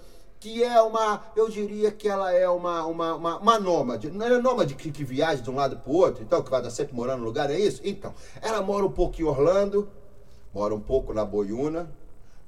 que 0.42 0.61
é 0.64 0.82
uma, 0.82 1.22
eu 1.37 1.49
diria 1.49 1.92
que 1.92 2.08
ela 2.08 2.32
é 2.32 2.49
uma, 2.49 2.84
uma, 2.84 3.14
uma, 3.14 3.38
uma 3.38 3.61
nômade. 3.61 4.11
Não 4.11 4.26
é 4.26 4.40
nômade 4.40 4.75
que, 4.75 4.90
que 4.90 5.04
viaja 5.04 5.40
de 5.40 5.49
um 5.49 5.54
lado 5.54 5.76
para 5.76 5.92
o 5.92 5.94
outro, 5.94 6.20
então, 6.20 6.42
que 6.42 6.50
vai 6.50 6.58
estar 6.58 6.72
sempre 6.72 6.96
morando 6.96 7.20
no 7.20 7.26
lugar, 7.26 7.49
é 7.49 7.56
isso? 7.56 7.80
Então, 7.84 8.12
ela 8.40 8.61
mora 8.61 8.84
um 8.84 8.90
pouco 8.90 9.20
em 9.20 9.25
Orlando, 9.25 9.88
mora 10.52 10.75
um 10.75 10.80
pouco 10.80 11.14
na 11.14 11.25
Boiúna, 11.25 11.88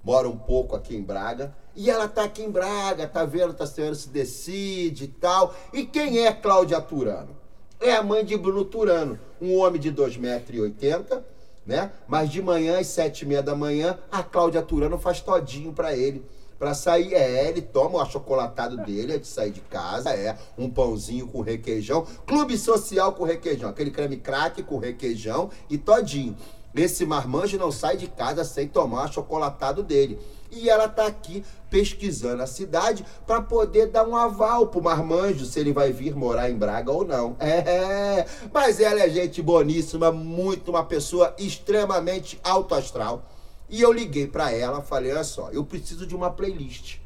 mora 0.03 0.29
um 0.29 0.37
pouco 0.37 0.75
aqui 0.75 0.97
em 0.97 1.03
Braga, 1.03 1.55
e 1.77 1.89
ela 1.89 2.09
tá 2.09 2.25
aqui 2.25 2.43
em 2.43 2.51
Braga, 2.51 3.07
tá 3.07 3.25
vendo, 3.25 3.55
tá 3.55 3.65
vendo 3.65 3.95
se 3.95 4.09
decide 4.09 5.05
e 5.05 5.09
tal. 5.09 5.55
E 5.73 5.85
quem 5.85 6.27
é 6.27 6.33
Cláudia 6.33 6.81
Turano? 6.81 7.37
É 7.81 7.95
a 7.95 8.03
mãe 8.03 8.25
de 8.25 8.37
Bruno 8.37 8.65
Turano, 8.65 9.21
um 9.41 9.57
homem 9.57 9.81
de 9.81 9.93
2,80m, 9.93 11.23
né? 11.65 11.93
Mas 12.09 12.29
de 12.29 12.43
manhã, 12.43 12.81
às 12.81 12.89
sete 12.89 13.23
e 13.23 13.29
meia 13.29 13.43
da 13.43 13.55
manhã, 13.55 14.01
a 14.11 14.21
Cláudia 14.25 14.63
Turano 14.63 14.99
faz 14.99 15.21
todinho 15.21 15.73
para 15.73 15.97
ele 15.97 16.25
Pra 16.59 16.75
sair, 16.75 17.15
é, 17.15 17.49
ele 17.49 17.61
toma 17.61 17.99
o 17.99 18.01
achocolatado 18.01 18.77
dele 18.79 19.15
é 19.15 19.19
de 19.19 19.27
sair 19.27 19.51
de 19.51 19.61
casa, 19.61 20.11
é 20.11 20.37
um 20.57 20.71
pãozinho 20.71 21.27
com 21.27 21.41
requeijão, 21.41 22.07
clube 22.27 22.57
social 22.57 23.13
com 23.13 23.25
requeijão, 23.25 23.69
aquele 23.69 23.91
creme 23.91 24.17
crack 24.17 24.63
com 24.63 24.79
requeijão 24.79 25.51
e 25.69 25.77
todinho. 25.77 26.37
Esse 26.75 27.07
marmanjo 27.07 27.57
não 27.57 27.71
sai 27.71 27.97
de 27.97 28.09
casa 28.09 28.45
sem 28.45 28.67
tomar 28.67 29.03
o 29.03 29.05
achocolatado 29.05 29.83
dele. 29.83 30.19
E 30.51 30.69
ela 30.69 30.89
tá 30.89 31.07
aqui 31.07 31.45
pesquisando 31.69 32.43
a 32.43 32.47
cidade 32.47 33.05
para 33.27 33.41
poder 33.41 33.87
dar 33.89 34.07
um 34.07 34.17
aval 34.17 34.69
pro 34.69 34.83
marmanjo 34.83 35.45
se 35.45 35.59
ele 35.59 35.73
vai 35.73 35.93
vir 35.93 36.17
morar 36.17 36.51
em 36.51 36.57
Braga 36.57 36.91
ou 36.91 37.05
não. 37.05 37.37
É, 37.41 38.27
mas 38.53 38.81
ela 38.81 39.01
é 39.01 39.09
gente 39.09 39.43
boníssima, 39.43 40.13
muito 40.13 40.71
uma 40.71 40.85
pessoa 40.85 41.35
extremamente 41.39 42.41
alto 42.43 42.75
astral 42.75 43.23
e 43.69 43.81
eu 43.81 43.93
liguei 43.93 44.27
para 44.27 44.53
ela, 44.53 44.83
falei, 44.83 45.13
olha 45.13 45.25
só, 45.25 45.51
eu 45.51 45.65
preciso 45.65 46.07
de 46.07 46.15
uma 46.15 46.31
playlist. 46.31 46.99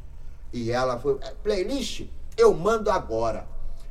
E 0.53 0.71
ela 0.71 0.99
foi, 0.99 1.19
é, 1.23 1.31
playlist? 1.43 2.07
Eu 2.37 2.55
mando 2.55 2.91
agora. 2.91 3.47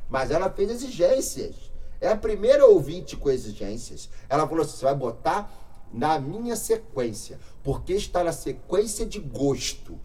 Mas 0.08 0.30
ela 0.30 0.50
fez 0.50 0.70
exigências. 0.70 1.54
É 2.00 2.08
a 2.08 2.16
primeira 2.16 2.66
ouvinte 2.66 3.16
com 3.16 3.30
exigências. 3.30 4.08
Ela 4.28 4.46
falou 4.46 4.64
assim, 4.64 4.76
você 4.76 4.84
vai 4.84 4.94
botar 4.94 5.50
na 5.92 6.18
minha 6.18 6.54
sequência, 6.54 7.38
porque 7.62 7.94
está 7.94 8.22
na 8.22 8.32
sequência 8.32 9.06
de 9.06 9.18
gosto. 9.18 9.98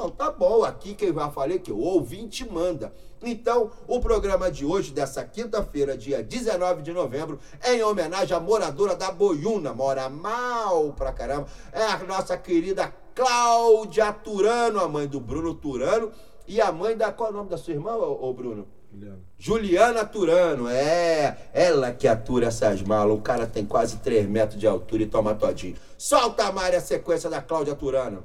Então 0.00 0.08
tá 0.12 0.30
bom, 0.30 0.64
aqui 0.64 0.94
quem 0.94 1.12
vai 1.12 1.30
falar 1.30 1.52
é 1.52 1.58
que 1.58 1.70
o 1.70 1.78
ouvinte 1.78 2.50
manda. 2.50 2.90
Então, 3.22 3.70
o 3.86 4.00
programa 4.00 4.50
de 4.50 4.64
hoje, 4.64 4.92
dessa 4.92 5.22
quinta-feira, 5.22 5.94
dia 5.94 6.22
19 6.22 6.80
de 6.80 6.90
novembro, 6.90 7.38
é 7.62 7.74
em 7.74 7.82
homenagem 7.82 8.34
à 8.34 8.40
moradora 8.40 8.96
da 8.96 9.12
Boiúna, 9.12 9.74
mora 9.74 10.08
mal 10.08 10.94
pra 10.94 11.12
caramba, 11.12 11.48
é 11.70 11.82
a 11.82 11.98
nossa 11.98 12.34
querida 12.38 12.90
Cláudia 13.14 14.10
Turano, 14.10 14.80
a 14.80 14.88
mãe 14.88 15.06
do 15.06 15.20
Bruno 15.20 15.52
Turano, 15.54 16.10
e 16.48 16.62
a 16.62 16.72
mãe 16.72 16.96
da. 16.96 17.12
Qual 17.12 17.28
é 17.28 17.32
o 17.32 17.36
nome 17.36 17.50
da 17.50 17.58
sua 17.58 17.74
irmã, 17.74 17.92
ô, 17.92 18.30
ô 18.30 18.32
Bruno? 18.32 18.66
Juliana. 18.90 19.20
Juliana 19.36 20.04
Turano, 20.06 20.66
é. 20.66 21.36
Ela 21.52 21.92
que 21.92 22.08
atura 22.08 22.46
essas 22.46 22.80
malas. 22.80 23.18
O 23.18 23.20
cara 23.20 23.46
tem 23.46 23.66
quase 23.66 23.98
3 23.98 24.26
metros 24.26 24.58
de 24.58 24.66
altura 24.66 25.02
e 25.02 25.06
toma 25.06 25.34
todinho. 25.34 25.76
Solta 25.98 26.44
a 26.44 26.52
Mária 26.52 26.78
a 26.78 26.82
sequência 26.82 27.28
da 27.28 27.42
Cláudia 27.42 27.74
Turano. 27.74 28.24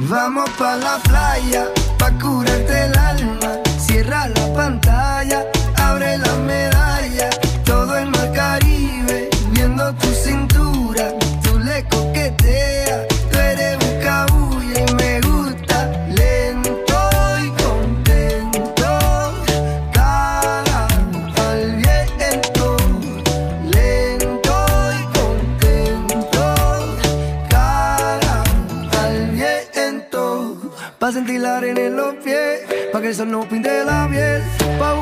Vamos 0.00 0.48
pa' 0.50 0.76
la 0.76 0.98
playa, 0.98 1.66
pa' 1.98 2.12
curarte 2.12 2.84
el 2.84 2.96
alma. 2.96 3.50
Cierra 3.78 4.28
la 4.28 4.54
pantalla, 4.54 5.44
abre 5.76 6.18
la 6.18 6.34
medalla, 6.36 7.30
todo 7.64 7.96
el 7.96 8.08
mar 8.08 8.32
Caribe, 8.32 9.28
viendo 9.50 9.92
tu 9.94 10.08
cintura, 10.14 11.12
tú 11.42 11.58
le 11.58 11.84
coqueteas, 11.88 13.07
pa' 32.92 33.00
que 33.00 33.08
el 33.08 33.14
sol 33.14 33.30
no 33.30 33.48
pinte 33.48 33.84
la 33.84 34.08
piel, 34.10 34.42
pa' 34.78 34.97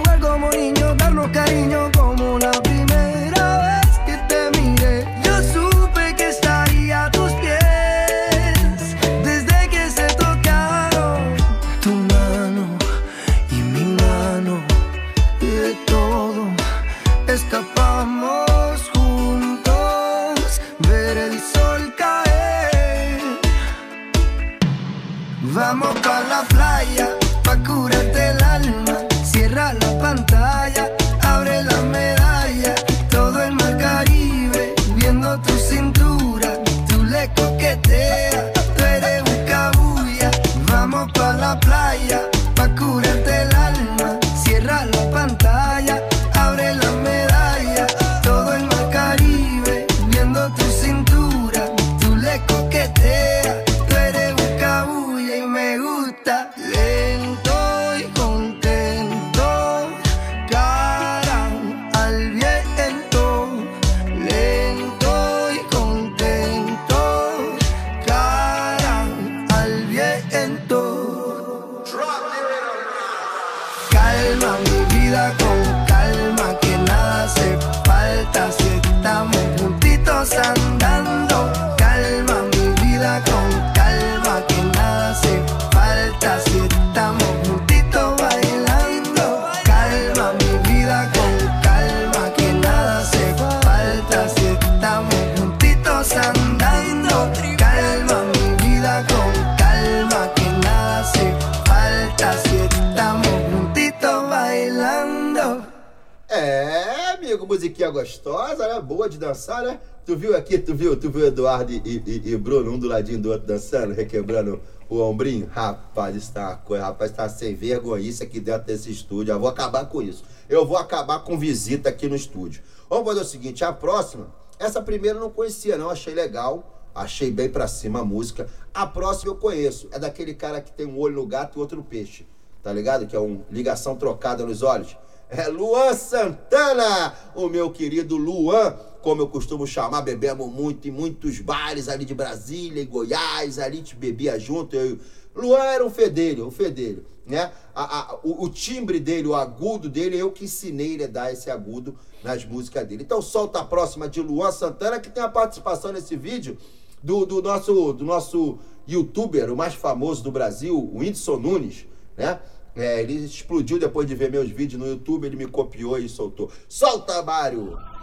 musiquinha 107.86 107.90
gostosa, 107.90 108.68
né? 108.68 108.80
Boa 108.80 109.08
de 109.08 109.18
dançar, 109.18 109.62
né? 109.62 109.80
Tu 110.04 110.16
viu 110.16 110.36
aqui, 110.36 110.58
tu 110.58 110.74
viu, 110.74 110.96
tu 110.96 111.10
viu 111.10 111.26
Eduardo 111.26 111.72
e, 111.72 111.80
e- 111.84 112.22
e 112.32 112.36
Bruno, 112.36 112.72
um 112.72 112.78
do 112.78 112.86
ladinho 112.86 113.18
do 113.20 113.30
outro 113.30 113.46
dançando, 113.46 113.92
requebrando 113.92 114.60
o 114.88 115.00
ombrinho? 115.00 115.48
Rapaz, 115.52 116.14
isso 116.14 116.32
tá 116.32 116.48
uma 116.48 116.56
coisa, 116.56 116.84
rapaz, 116.84 117.10
tá 117.10 117.28
sem 117.28 117.54
vergonhice 117.54 118.22
aqui 118.22 118.38
dentro 118.38 118.66
desse 118.66 118.90
estúdio. 118.90 119.32
Eu 119.32 119.40
vou 119.40 119.48
acabar 119.48 119.86
com 119.86 120.00
isso. 120.00 120.24
Eu 120.48 120.64
vou 120.66 120.76
acabar 120.76 121.20
com 121.20 121.38
visita 121.38 121.88
aqui 121.88 122.08
no 122.08 122.14
estúdio. 122.14 122.62
Vamos 122.88 123.06
fazer 123.06 123.20
o 123.20 123.24
seguinte, 123.24 123.64
a 123.64 123.72
próxima, 123.72 124.28
essa 124.58 124.80
primeira 124.80 125.18
eu 125.18 125.22
não 125.22 125.30
conhecia 125.30 125.76
não, 125.76 125.90
achei 125.90 126.14
legal. 126.14 126.72
Achei 126.94 127.30
bem 127.30 127.48
pra 127.50 127.68
cima 127.68 128.00
a 128.00 128.04
música. 128.04 128.48
A 128.72 128.86
próxima 128.86 129.30
eu 129.32 129.36
conheço. 129.36 129.86
É 129.92 129.98
daquele 129.98 130.32
cara 130.32 130.62
que 130.62 130.72
tem 130.72 130.86
um 130.86 130.98
olho 130.98 131.16
no 131.16 131.26
gato 131.26 131.58
e 131.58 131.60
outro 131.60 131.76
no 131.76 131.84
peixe. 131.84 132.26
Tá 132.62 132.72
ligado? 132.72 133.06
Que 133.06 133.14
é 133.14 133.20
um 133.20 133.42
ligação 133.50 133.96
trocada 133.96 134.46
nos 134.46 134.62
olhos. 134.62 134.96
É 135.28 135.48
Luan 135.48 135.92
Santana, 135.94 137.14
o 137.34 137.48
meu 137.48 137.70
querido 137.70 138.16
Luan, 138.16 138.72
como 139.02 139.22
eu 139.22 139.28
costumo 139.28 139.66
chamar, 139.66 140.02
bebemos 140.02 140.50
muito 140.52 140.86
em 140.86 140.90
muitos 140.90 141.40
bares 141.40 141.88
ali 141.88 142.04
de 142.04 142.14
Brasília 142.14 142.80
e 142.80 142.86
Goiás, 142.86 143.58
ali 143.58 143.78
gente 143.78 143.96
bebia 143.96 144.38
junto. 144.38 144.76
Eu... 144.76 144.98
Luan 145.34 145.62
era 145.64 145.84
um 145.84 145.90
fedelho, 145.90 146.46
um 146.46 146.50
fedelho, 146.50 147.04
né? 147.26 147.50
A- 147.74 148.12
a- 148.12 148.18
o, 148.22 148.44
o 148.44 148.48
timbre 148.48 149.00
dele, 149.00 149.26
o 149.26 149.34
agudo 149.34 149.88
dele, 149.88 150.16
eu 150.16 150.30
que 150.30 150.44
ensinei 150.44 150.94
ele 150.94 151.04
a 151.04 151.08
dar 151.08 151.32
esse 151.32 151.50
agudo 151.50 151.96
nas 152.22 152.44
músicas 152.44 152.86
dele. 152.86 153.02
Então 153.02 153.20
solta 153.20 153.58
a 153.60 153.64
próxima 153.64 154.08
de 154.08 154.20
Luan 154.22 154.52
Santana, 154.52 155.00
que 155.00 155.10
tem 155.10 155.22
a 155.22 155.28
participação 155.28 155.92
nesse 155.92 156.16
vídeo 156.16 156.56
do, 157.02 157.26
do 157.26 157.42
nosso, 157.42 157.92
do 157.92 158.04
nosso 158.04 158.58
youtuber, 158.86 159.52
o 159.52 159.56
mais 159.56 159.74
famoso 159.74 160.22
do 160.22 160.30
Brasil, 160.30 160.78
o 160.78 160.98
Whindersson 160.98 161.36
Nunes, 161.36 161.84
né? 162.16 162.38
É, 162.76 163.00
ele 163.00 163.24
explodiu 163.24 163.78
depois 163.78 164.06
de 164.06 164.14
ver 164.14 164.30
meus 164.30 164.50
vídeos 164.50 164.78
no 164.78 164.86
YouTube, 164.86 165.24
ele 165.24 165.36
me 165.36 165.46
copiou 165.46 165.98
e 165.98 166.08
soltou. 166.08 166.50
Solta, 166.68 167.22
Mário! 167.22 167.95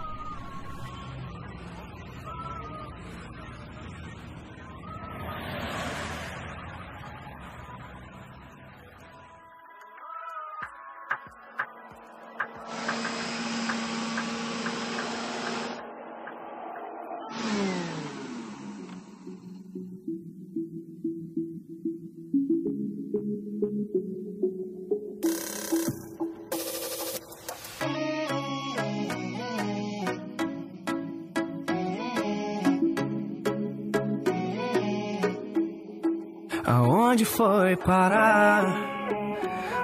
Aonde 37.24 37.26
foi 37.26 37.76
parar 37.78 38.66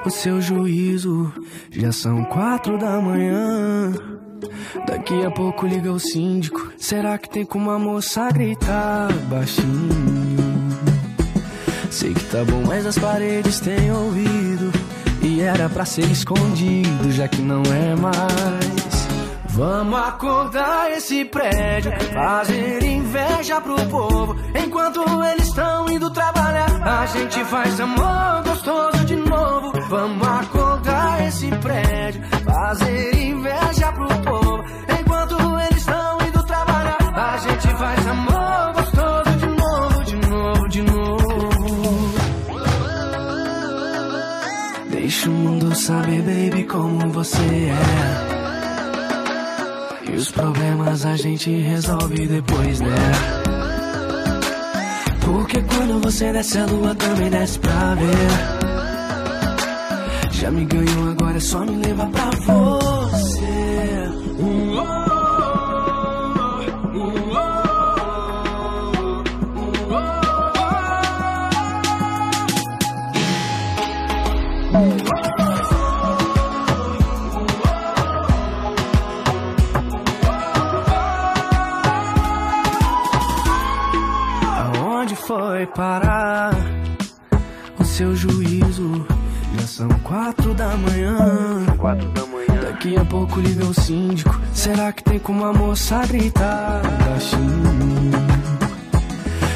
o 0.05 0.09
seu 0.09 0.41
juízo? 0.41 1.31
Já 1.71 1.91
são 1.91 2.23
quatro 2.25 2.77
da 2.77 2.99
manhã. 2.99 3.93
Daqui 4.85 5.25
a 5.25 5.31
pouco 5.31 5.65
liga 5.65 5.91
o 5.91 5.99
síndico. 5.99 6.73
Será 6.77 7.17
que 7.17 7.29
tem 7.29 7.45
como 7.45 7.71
a 7.71 7.79
moça 7.79 8.29
gritar 8.31 9.11
baixinho? 9.29 10.37
Sei 11.89 12.13
que 12.13 12.23
tá 12.25 12.43
bom, 12.43 12.63
mas 12.67 12.85
as 12.85 12.97
paredes 12.97 13.59
têm 13.61 13.91
ouvido. 13.91 14.71
E 15.21 15.41
era 15.41 15.69
pra 15.69 15.85
ser 15.85 16.09
escondido, 16.11 17.11
já 17.11 17.27
que 17.27 17.41
não 17.41 17.63
é 17.63 17.95
mais. 17.95 18.78
Vamos 19.59 19.99
acordar 19.99 20.89
esse 20.93 21.25
prédio, 21.25 21.91
fazer 22.13 22.81
inveja 22.81 23.59
pro 23.59 23.75
povo. 23.87 24.33
Enquanto 24.55 25.03
eles 25.25 25.47
estão 25.49 25.89
indo 25.91 26.09
trabalhar, 26.11 26.81
a 26.81 27.05
gente 27.07 27.43
faz 27.43 27.77
amor 27.81 28.41
gostoso 28.45 29.03
de 29.03 29.17
novo. 29.17 29.73
Vamos 29.89 30.25
acordar 30.25 31.27
esse 31.27 31.49
prédio, 31.57 32.21
fazer 32.45 33.13
inveja 33.15 33.91
pro 33.91 34.07
povo. 34.07 34.63
Enquanto 34.97 35.35
eles 35.59 35.77
estão 35.79 36.17
indo 36.25 36.43
trabalhar, 36.43 36.97
a 37.13 37.37
gente 37.39 37.67
faz 37.67 38.07
amor 38.07 38.73
gostoso 38.75 39.37
de 39.39 39.45
novo, 39.45 40.03
de 40.05 40.15
novo, 40.29 40.69
de 40.69 40.81
novo. 40.83 41.49
Deixa 44.89 45.29
o 45.29 45.33
mundo 45.33 45.75
saber, 45.75 46.21
baby, 46.21 46.63
como 46.63 47.09
você 47.09 47.41
é. 47.41 48.38
Problemas 50.39 51.05
a 51.05 51.17
gente 51.17 51.51
resolve 51.51 52.25
depois, 52.25 52.79
né? 52.79 52.95
Porque 55.25 55.61
quando 55.63 56.01
você 56.01 56.31
desce 56.31 56.59
a 56.59 56.65
lua 56.65 56.95
também 56.95 57.29
desce 57.29 57.59
pra 57.59 57.95
ver. 57.95 58.29
Já 60.31 60.49
me 60.49 60.63
ganhou, 60.63 61.11
agora 61.11 61.35
é 61.35 61.41
só 61.41 61.59
me 61.65 61.75
levar 61.85 62.07
pra 62.07 62.31
fora. 62.43 62.88
vai 85.59 85.67
parar 85.67 86.55
o 87.77 87.83
seu 87.83 88.15
juízo. 88.15 89.05
Já 89.59 89.67
são 89.67 89.89
quatro 90.03 90.53
da 90.53 90.69
manhã. 90.77 91.65
Quatro 91.77 92.07
da 92.11 92.25
manhã. 92.27 92.61
Daqui 92.61 92.95
a 92.95 93.03
pouco 93.03 93.41
liga 93.41 93.65
o 93.65 93.73
síndico. 93.73 94.39
Será 94.53 94.93
que 94.93 95.03
tem 95.03 95.19
como 95.19 95.43
a 95.43 95.51
moça 95.51 95.99
gritar? 96.07 96.81
Tá 96.81 97.05
Baixinho. 97.09 98.11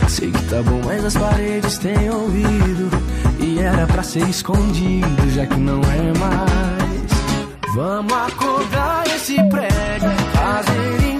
Sei 0.10 0.30
que 0.30 0.44
tá 0.50 0.62
bom, 0.64 0.82
mas 0.84 1.06
as 1.06 1.16
paredes 1.16 1.78
têm 1.78 2.10
ouvido. 2.10 2.90
E 3.40 3.60
era 3.60 3.88
pra 3.88 4.04
ser 4.04 4.28
escondido, 4.28 5.30
já 5.32 5.46
que 5.46 5.58
não 5.58 5.80
é 5.80 6.20
mais. 6.20 7.74
Vamos 7.76 8.14
acordar 8.14 9.08
esse 9.08 9.36
prédio, 9.36 10.12
fazer 10.34 11.13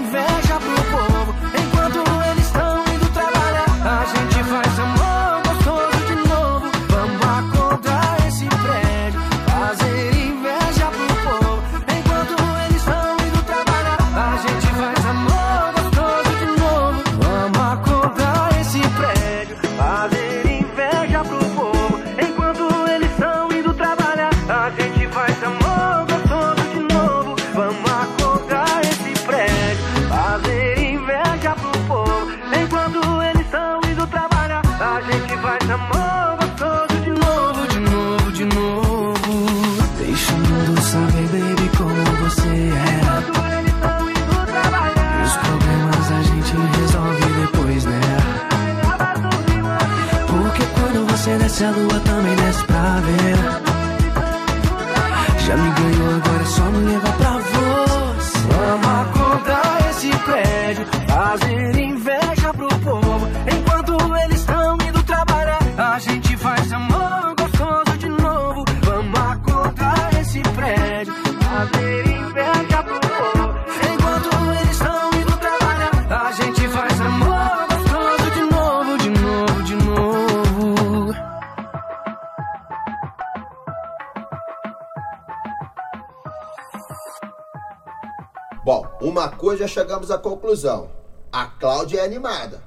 já 89.64 89.68
chegamos 89.68 90.10
à 90.10 90.18
conclusão. 90.18 90.90
A 91.32 91.46
Cláudia 91.46 92.00
é 92.00 92.04
animada. 92.04 92.62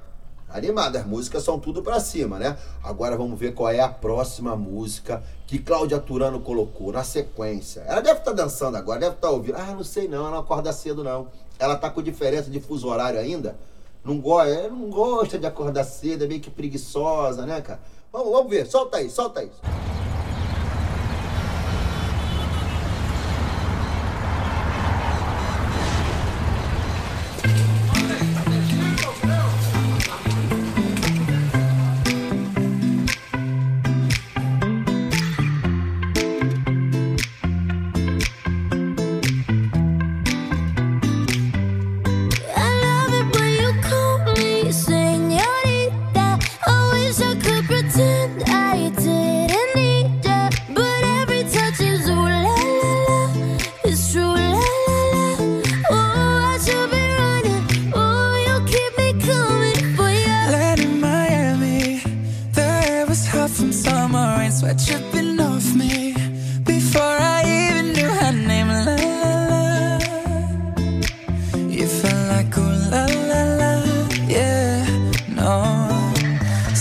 Animada, 0.49 0.99
as 0.99 1.05
músicas 1.05 1.43
são 1.43 1.59
tudo 1.59 1.83
para 1.83 1.99
cima, 1.99 2.39
né? 2.39 2.57
Agora 2.83 3.17
vamos 3.17 3.37
ver 3.37 3.53
qual 3.53 3.69
é 3.69 3.79
a 3.79 3.89
próxima 3.89 4.55
música 4.55 5.21
que 5.45 5.59
Cláudia 5.59 5.99
Turano 5.99 6.39
colocou 6.39 6.91
na 6.91 7.03
sequência. 7.03 7.81
Ela 7.81 8.01
deve 8.01 8.19
estar 8.19 8.31
tá 8.31 8.43
dançando 8.43 8.77
agora, 8.77 8.99
deve 8.99 9.15
estar 9.15 9.27
tá 9.27 9.33
ouvindo. 9.33 9.55
Ah, 9.57 9.73
não 9.73 9.83
sei 9.83 10.07
não, 10.07 10.19
ela 10.19 10.31
não 10.31 10.39
acorda 10.39 10.71
cedo 10.73 11.03
não. 11.03 11.27
Ela 11.59 11.75
tá 11.75 11.89
com 11.89 12.01
diferença 12.01 12.49
de 12.49 12.59
fuso 12.59 12.87
horário 12.87 13.19
ainda. 13.19 13.57
Não 14.03 14.19
gosta, 14.19 14.49
é, 14.49 14.69
não 14.69 14.89
gosta 14.89 15.37
de 15.37 15.45
acordar 15.45 15.83
cedo, 15.83 16.23
é 16.23 16.27
meio 16.27 16.39
que 16.39 16.49
preguiçosa, 16.49 17.45
né, 17.45 17.61
cara? 17.61 17.79
Vamos, 18.11 18.31
vamos 18.31 18.49
ver, 18.49 18.65
solta 18.65 18.97
aí, 18.97 19.09
solta 19.09 19.41
aí. 19.41 19.51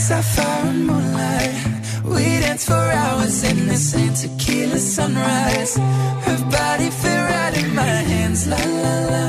sapphire 0.07 0.71
and 0.71 0.87
moonlight. 0.87 1.55
We 2.05 2.23
danced 2.39 2.69
for 2.69 2.87
hours 3.03 3.43
in 3.43 3.67
the 3.67 3.75
same 3.75 4.15
tequila 4.15 4.79
sunrise. 4.79 5.77
Her 6.27 6.39
body 6.49 6.91
fit 6.91 7.21
right 7.31 7.55
in 7.63 7.75
my 7.75 7.97
hands, 8.13 8.47
la 8.47 8.57
la 8.57 8.97
la. 9.11 9.26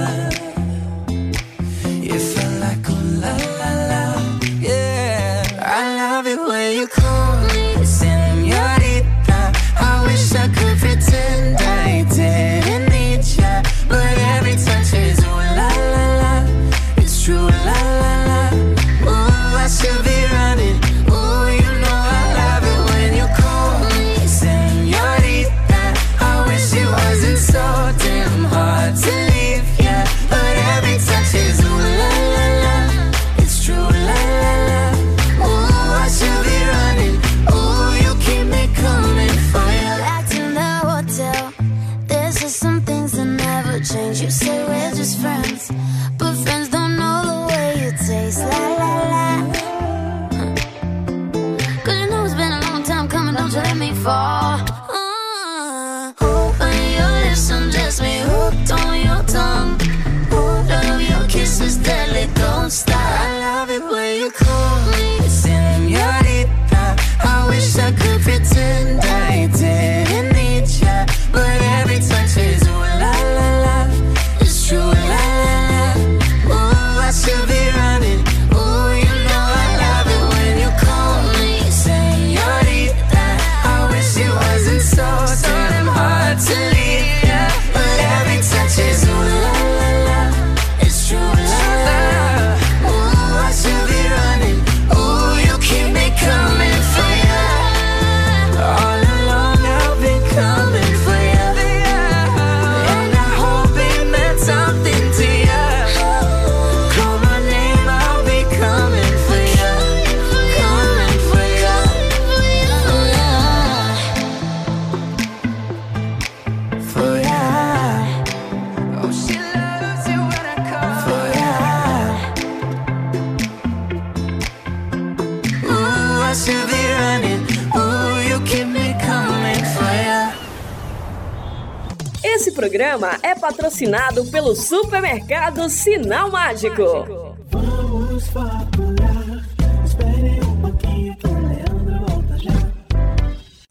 Patrocinado 133.68 134.26
pelo 134.28 134.56
supermercado 134.56 135.70
Sinal 135.70 136.32
Mágico. 136.32 137.36
Vamos 137.52 138.26
fabular. 138.28 139.46
Espere 139.86 140.40
um 140.42 140.62
pouquinho 140.62 141.18
que 141.18 141.28
o 141.28 141.34
Leandro 141.34 142.06
volta 142.08 142.38
já. 142.38 142.54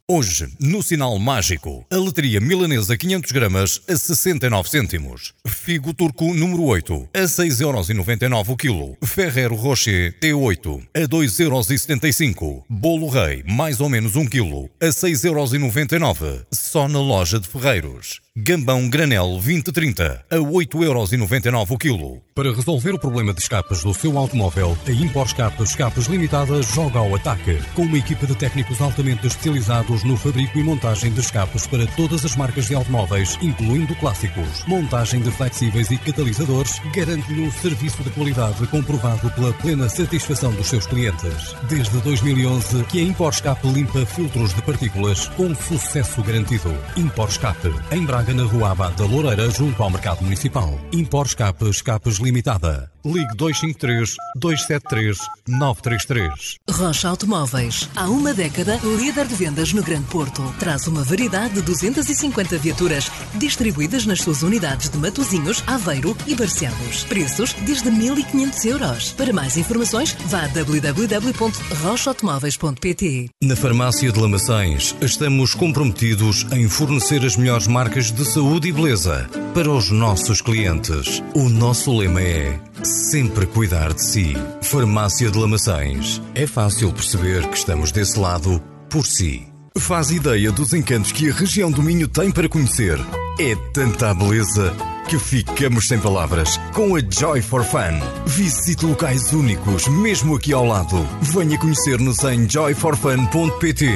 Hoje, 0.09 0.49
no 0.61 0.83
Sinal 0.83 1.19
Mágico, 1.19 1.87
a 1.91 1.97
letria 1.97 2.41
milanesa 2.43 2.95
500 2.95 3.33
gramas 3.33 3.81
a 3.89 3.97
69 3.97 4.69
cêntimos. 4.69 5.33
Figo 5.47 5.95
turco 5.95 6.35
número 6.35 6.65
8 6.65 7.09
a 7.15 7.21
6,99€ 7.23 8.49
o 8.51 8.57
quilo. 8.57 8.99
Ferrero 9.03 9.57
Rocher 9.57 10.15
T8 10.21 10.89
a 10.95 11.01
2,75€. 11.09 12.65
Bolo 12.69 13.09
Rei, 13.09 13.43
mais 13.49 13.81
ou 13.81 13.89
menos 13.89 14.15
1 14.15 14.27
quilo, 14.27 14.69
a 14.79 14.89
6,99€. 14.89 16.45
Só 16.53 16.87
na 16.87 17.01
loja 17.01 17.41
de 17.41 17.49
Ferreiros. 17.49 18.26
Gambão 18.39 18.87
Granel 18.91 19.29
2030 19.43 20.27
a 20.31 20.37
8,99€ 20.37 21.71
o 21.71 21.79
quilo. 21.79 22.23
Para 22.35 22.53
resolver 22.55 22.91
o 22.93 22.99
problema 22.99 23.33
de 23.33 23.41
escapes 23.41 23.83
do 23.83 23.95
seu 23.95 24.19
automóvel, 24.19 24.77
a 24.87 24.91
Impor 24.91 25.25
Escape 25.25 25.63
Escapes 25.63 26.05
Limitada 26.05 26.63
joga 26.63 26.99
ao 26.99 27.15
ataque. 27.15 27.59
Com 27.75 27.85
uma 27.85 27.97
equipa 27.97 28.27
de 28.27 28.35
técnicos 28.35 28.79
altamente 28.79 29.27
especializados 29.27 30.05
no 30.05 30.19
fabrico 30.19 30.59
e 30.59 30.63
montagem 30.63 31.11
de 31.13 31.21
escapes 31.21 31.67
para 31.67 31.87
todas 31.87 32.27
as 32.27 32.37
marcas 32.37 32.67
de 32.67 32.75
automóveis, 32.75 33.39
incluindo 33.41 33.95
clássicos. 33.95 34.67
Montagem 34.67 35.23
de 35.23 35.31
flexíveis 35.31 35.91
e 35.91 35.97
catalisadores 35.97 36.79
garante-lhe 36.95 37.41
um 37.41 37.51
serviço 37.51 38.03
de 38.03 38.11
qualidade 38.11 38.67
comprovado 38.67 39.31
pela 39.31 39.55
plena 39.55 39.89
satisfação 39.89 40.53
dos 40.53 40.67
seus 40.67 40.87
clientes. 40.87 41.55
Desde 41.71 41.99
2011 42.01 42.85
que 42.85 43.01
a 43.01 43.03
Impor 43.03 43.33
Escape 43.33 43.67
limpa 43.67 44.05
filtros 44.05 44.53
de 44.53 44.61
partículas 44.61 45.27
com 45.29 45.55
sucesso 45.55 46.23
garantido. 46.23 46.77
Impor 46.99 47.31
Escape, 47.31 47.73
em 47.91 48.05
Braga, 48.05 48.26
na 48.35 48.45
Rua 48.45 48.73
Abad 48.73 48.97
da 48.97 49.05
Loureira, 49.05 49.51
junto 49.51 49.83
ao 49.83 49.91
Mercado 49.91 50.23
Municipal. 50.23 50.79
Impor 50.93 51.27
Escape 51.27 51.69
Escapes 51.69 52.17
Limitada. 52.17 52.91
Ligue 53.05 53.37
253 53.37 54.17
273 54.37 55.19
933. 55.49 56.57
Rocha 56.69 57.09
Automóveis. 57.09 57.89
Há 57.95 58.09
uma 58.09 58.35
década, 58.35 58.81
líder 58.83 59.27
de 59.27 59.37
vendas 59.37 59.73
no 59.73 59.81
Grande 59.83 60.07
Porto. 60.07 60.43
Traz 60.59 60.89
uma 60.89 61.05
variedade 61.05 61.55
de 61.55 61.63
250 61.63 62.59
viaturas 62.59 63.09
distribuídas 63.35 64.05
nas 64.07 64.23
suas 64.23 64.43
unidades 64.43 64.91
de 64.91 64.99
Matozinhos, 64.99 65.63
Aveiro 65.67 66.17
e 66.27 66.35
Barcelos. 66.35 67.05
Preços 67.05 67.53
desde 67.65 67.89
1.500 67.91 68.65
euros. 68.65 69.13
Para 69.13 69.33
mais 69.33 69.57
informações, 69.57 70.17
vá 70.27 70.43
a 70.43 70.49
www.rochaautomóveis.pt. 70.49 73.31
Na 73.43 73.55
Farmácia 73.55 74.11
de 74.11 74.19
Lamaçães, 74.19 74.97
estamos 75.01 75.55
comprometidos 75.55 76.45
em 76.51 76.69
fornecer 76.69 77.25
as 77.25 77.37
melhores 77.37 77.69
marcas 77.69 78.11
de 78.11 78.16
saúde 78.25 78.69
e 78.69 78.73
beleza 78.73 79.29
para 79.53 79.71
os 79.71 79.91
nossos 79.91 80.41
clientes. 80.41 81.23
O 81.35 81.49
nosso 81.49 81.97
lema 81.97 82.21
é 82.21 82.61
sempre 82.83 83.47
cuidar 83.47 83.93
de 83.93 84.03
si. 84.03 84.35
Farmácia 84.63 85.31
de 85.31 85.39
Lamaçães. 85.39 86.21
É 86.35 86.47
fácil 86.47 86.93
perceber 86.93 87.49
que 87.49 87.57
estamos 87.57 87.93
desse 87.93 88.19
lado 88.19 88.61
por 88.89 89.07
si. 89.07 89.56
Faz 89.79 90.11
ideia 90.11 90.51
dos 90.51 90.73
encantos 90.73 91.13
que 91.13 91.29
a 91.29 91.33
região 91.33 91.71
do 91.71 91.83
Minho 91.83 92.09
tem 92.09 92.31
para 92.31 92.49
conhecer. 92.49 92.99
É 93.39 93.55
tanta 93.73 94.13
beleza 94.15 94.75
que 95.07 95.19
ficamos 95.19 95.87
sem 95.87 96.01
palavras 96.01 96.57
com 96.73 96.97
a 96.97 97.01
Joy 97.01 97.43
for 97.43 97.63
Fun. 97.63 98.01
Visite 98.25 98.85
locais 98.85 99.33
únicos, 99.33 99.87
mesmo 99.87 100.35
aqui 100.35 100.53
ao 100.53 100.65
lado. 100.65 100.97
Venha 101.21 101.59
conhecer-nos 101.59 102.25
em 102.25 102.49
joyforfun.pt. 102.49 103.87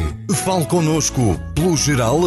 Fale 0.44 0.66
connosco 0.66 1.40
pelo 1.54 1.76
geral 1.76 2.20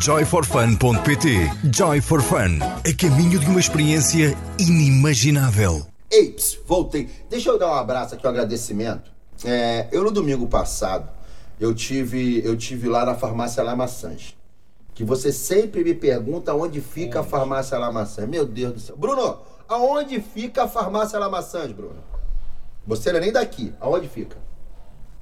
joyforfun.pt. 0.00 1.50
Joy 1.72 2.00
for 2.00 2.22
Fun, 2.22 2.58
a 2.62 2.94
caminho 2.96 3.38
de 3.38 3.46
uma 3.46 3.60
experiência 3.60 4.36
inimaginável. 4.58 5.86
Ei, 6.10 6.30
ps, 6.30 6.58
voltei. 6.66 7.08
Deixa 7.28 7.50
eu 7.50 7.58
dar 7.58 7.68
um 7.68 7.74
abraço 7.74 8.14
aqui, 8.14 8.26
um 8.26 8.30
agradecimento. 8.30 9.12
É, 9.44 9.88
eu 9.92 10.02
no 10.02 10.10
domingo 10.10 10.46
passado, 10.46 11.08
eu 11.58 11.74
tive, 11.74 12.44
eu 12.44 12.56
tive 12.56 12.88
lá 12.88 13.04
na 13.04 13.14
farmácia 13.14 13.62
Lamaçãs. 13.62 14.36
Que 14.94 15.04
você 15.04 15.32
sempre 15.32 15.82
me 15.82 15.94
pergunta 15.94 16.54
onde 16.54 16.80
fica 16.80 17.20
a 17.20 17.24
farmácia 17.24 17.78
Lamaçãs. 17.78 18.28
Meu 18.28 18.46
Deus 18.46 18.72
do 18.72 18.80
céu. 18.80 18.96
Bruno, 18.96 19.38
aonde 19.68 20.20
fica 20.20 20.64
a 20.64 20.68
farmácia 20.68 21.18
Lamaçãs, 21.18 21.72
Bruno? 21.72 22.02
Você 22.86 23.10
não 23.10 23.18
é 23.18 23.22
nem 23.22 23.32
daqui. 23.32 23.72
Aonde 23.80 24.08
fica? 24.08 24.36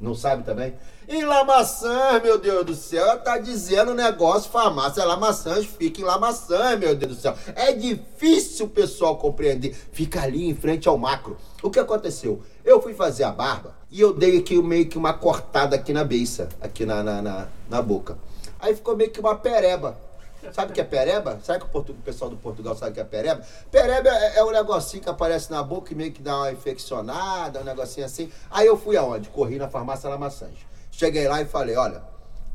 Não 0.00 0.14
sabe 0.14 0.42
também? 0.42 0.74
Em 1.08 1.24
Lamaçãs, 1.24 2.22
meu 2.22 2.38
Deus 2.38 2.66
do 2.66 2.74
céu. 2.74 3.18
Tá 3.20 3.38
dizendo 3.38 3.92
o 3.92 3.94
negócio, 3.94 4.50
farmácia 4.50 5.04
Lamaçãs, 5.04 5.64
fica 5.64 6.00
em 6.00 6.04
Lamaçãs, 6.04 6.78
meu 6.78 6.94
Deus 6.94 7.16
do 7.16 7.20
céu. 7.20 7.36
É 7.54 7.72
difícil 7.72 8.66
o 8.66 8.70
pessoal 8.70 9.16
compreender. 9.16 9.74
Fica 9.92 10.22
ali 10.22 10.48
em 10.48 10.54
frente 10.54 10.88
ao 10.88 10.98
macro. 10.98 11.36
O 11.62 11.70
que 11.70 11.78
aconteceu? 11.78 12.42
Eu 12.64 12.82
fui 12.82 12.94
fazer 12.94 13.24
a 13.24 13.30
barba 13.30 13.81
e 13.92 14.00
eu 14.00 14.12
dei 14.12 14.38
aqui 14.38 14.60
meio 14.60 14.88
que 14.88 14.96
uma 14.98 15.12
cortada 15.12 15.76
aqui 15.76 15.92
na 15.92 16.02
beiça, 16.02 16.48
aqui 16.60 16.86
na, 16.86 17.02
na, 17.02 17.20
na, 17.22 17.46
na 17.68 17.82
boca. 17.82 18.16
Aí 18.58 18.74
ficou 18.74 18.96
meio 18.96 19.10
que 19.10 19.20
uma 19.20 19.36
pereba. 19.36 19.96
Sabe 20.52 20.72
o 20.72 20.74
que 20.74 20.80
é 20.80 20.84
pereba? 20.84 21.38
Sabe 21.44 21.60
que 21.60 21.66
o, 21.66 21.68
portu- 21.68 21.92
o 21.92 21.96
pessoal 21.96 22.28
do 22.28 22.36
Portugal 22.36 22.74
sabe 22.74 22.90
o 22.90 22.94
que 22.94 23.00
é 23.00 23.04
pereba? 23.04 23.42
Pereba 23.70 24.08
é, 24.08 24.38
é 24.38 24.44
um 24.44 24.50
negocinho 24.50 25.02
que 25.02 25.08
aparece 25.08 25.50
na 25.52 25.62
boca 25.62 25.92
e 25.92 25.94
meio 25.94 26.10
que 26.10 26.20
dá 26.20 26.36
uma 26.36 26.50
infeccionada, 26.50 27.60
um 27.60 27.64
negocinho 27.64 28.06
assim. 28.06 28.28
Aí 28.50 28.66
eu 28.66 28.76
fui 28.76 28.96
aonde? 28.96 29.28
Corri 29.28 29.56
na 29.56 29.68
farmácia 29.68 30.08
Lamaçãs. 30.08 30.56
Cheguei 30.90 31.28
lá 31.28 31.40
e 31.40 31.44
falei, 31.44 31.76
olha, 31.76 32.02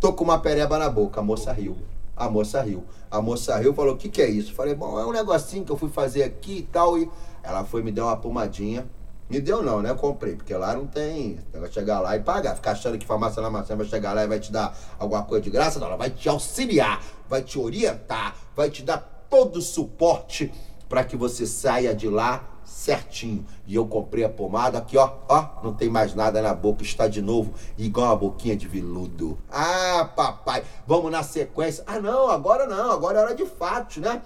tô 0.01 0.11
com 0.11 0.23
uma 0.25 0.39
pereba 0.39 0.77
na 0.77 0.89
boca. 0.89 1.21
A 1.21 1.23
moça 1.23 1.53
riu. 1.53 1.77
A 2.15 2.27
moça 2.27 2.61
riu. 2.61 2.83
A 3.09 3.21
moça 3.21 3.55
riu 3.55 3.73
falou, 3.73 3.93
o 3.93 3.97
que 3.97 4.09
que 4.09 4.21
é 4.21 4.27
isso? 4.29 4.53
Falei, 4.53 4.75
bom, 4.75 4.99
é 4.99 5.05
um 5.05 5.11
negocinho 5.13 5.63
que 5.63 5.71
eu 5.71 5.77
fui 5.77 5.89
fazer 5.89 6.23
aqui 6.23 6.57
e 6.57 6.63
tal. 6.63 6.97
E 6.97 7.09
ela 7.41 7.63
foi 7.63 7.81
me 7.83 7.91
deu 7.91 8.05
uma 8.05 8.17
pomadinha. 8.17 8.85
Me 9.29 9.41
deu 9.41 9.61
não, 9.61 9.81
né? 9.81 9.89
Eu 9.89 9.95
comprei, 9.95 10.35
porque 10.35 10.53
lá 10.53 10.73
não 10.73 10.87
tem. 10.87 11.39
Vai 11.53 11.71
chegar 11.71 11.99
lá 11.99 12.15
e 12.15 12.21
pagar. 12.21 12.55
Ficar 12.55 12.71
achando 12.71 12.97
que 12.97 13.05
farmácia 13.05 13.41
na 13.41 13.49
maçã 13.49 13.75
vai 13.75 13.85
chegar 13.85 14.13
lá 14.13 14.23
e 14.23 14.27
vai 14.27 14.39
te 14.39 14.51
dar 14.51 14.77
alguma 14.97 15.23
coisa 15.23 15.43
de 15.43 15.49
graça. 15.49 15.79
Não, 15.79 15.87
ela 15.87 15.97
vai 15.97 16.09
te 16.09 16.29
auxiliar, 16.29 17.03
vai 17.27 17.41
te 17.41 17.59
orientar, 17.59 18.35
vai 18.55 18.69
te 18.69 18.83
dar 18.83 19.25
todo 19.29 19.57
o 19.57 19.61
suporte 19.61 20.53
para 20.87 21.03
que 21.03 21.17
você 21.17 21.45
saia 21.45 21.93
de 21.93 22.07
lá 22.07 22.57
certinho. 22.63 23.45
E 23.65 23.75
eu 23.75 23.85
comprei 23.85 24.23
a 24.23 24.29
pomada 24.29 24.77
aqui, 24.77 24.97
ó, 24.97 25.11
ó, 25.27 25.61
não 25.63 25.73
tem 25.73 25.89
mais 25.89 26.13
nada 26.13 26.41
na 26.41 26.53
boca, 26.53 26.83
está 26.83 27.07
de 27.07 27.21
novo 27.21 27.53
igual 27.77 28.07
uma 28.07 28.15
boquinha 28.15 28.55
de 28.55 28.67
veludo. 28.67 29.37
Ah, 29.49 30.09
papai, 30.15 30.63
vamos 30.85 31.11
na 31.11 31.23
sequência. 31.23 31.83
Ah, 31.87 31.99
não, 31.99 32.29
agora 32.29 32.65
não, 32.65 32.91
agora 32.91 33.19
é 33.19 33.23
hora 33.23 33.35
de 33.35 33.45
fatos, 33.45 33.97
né? 33.97 34.21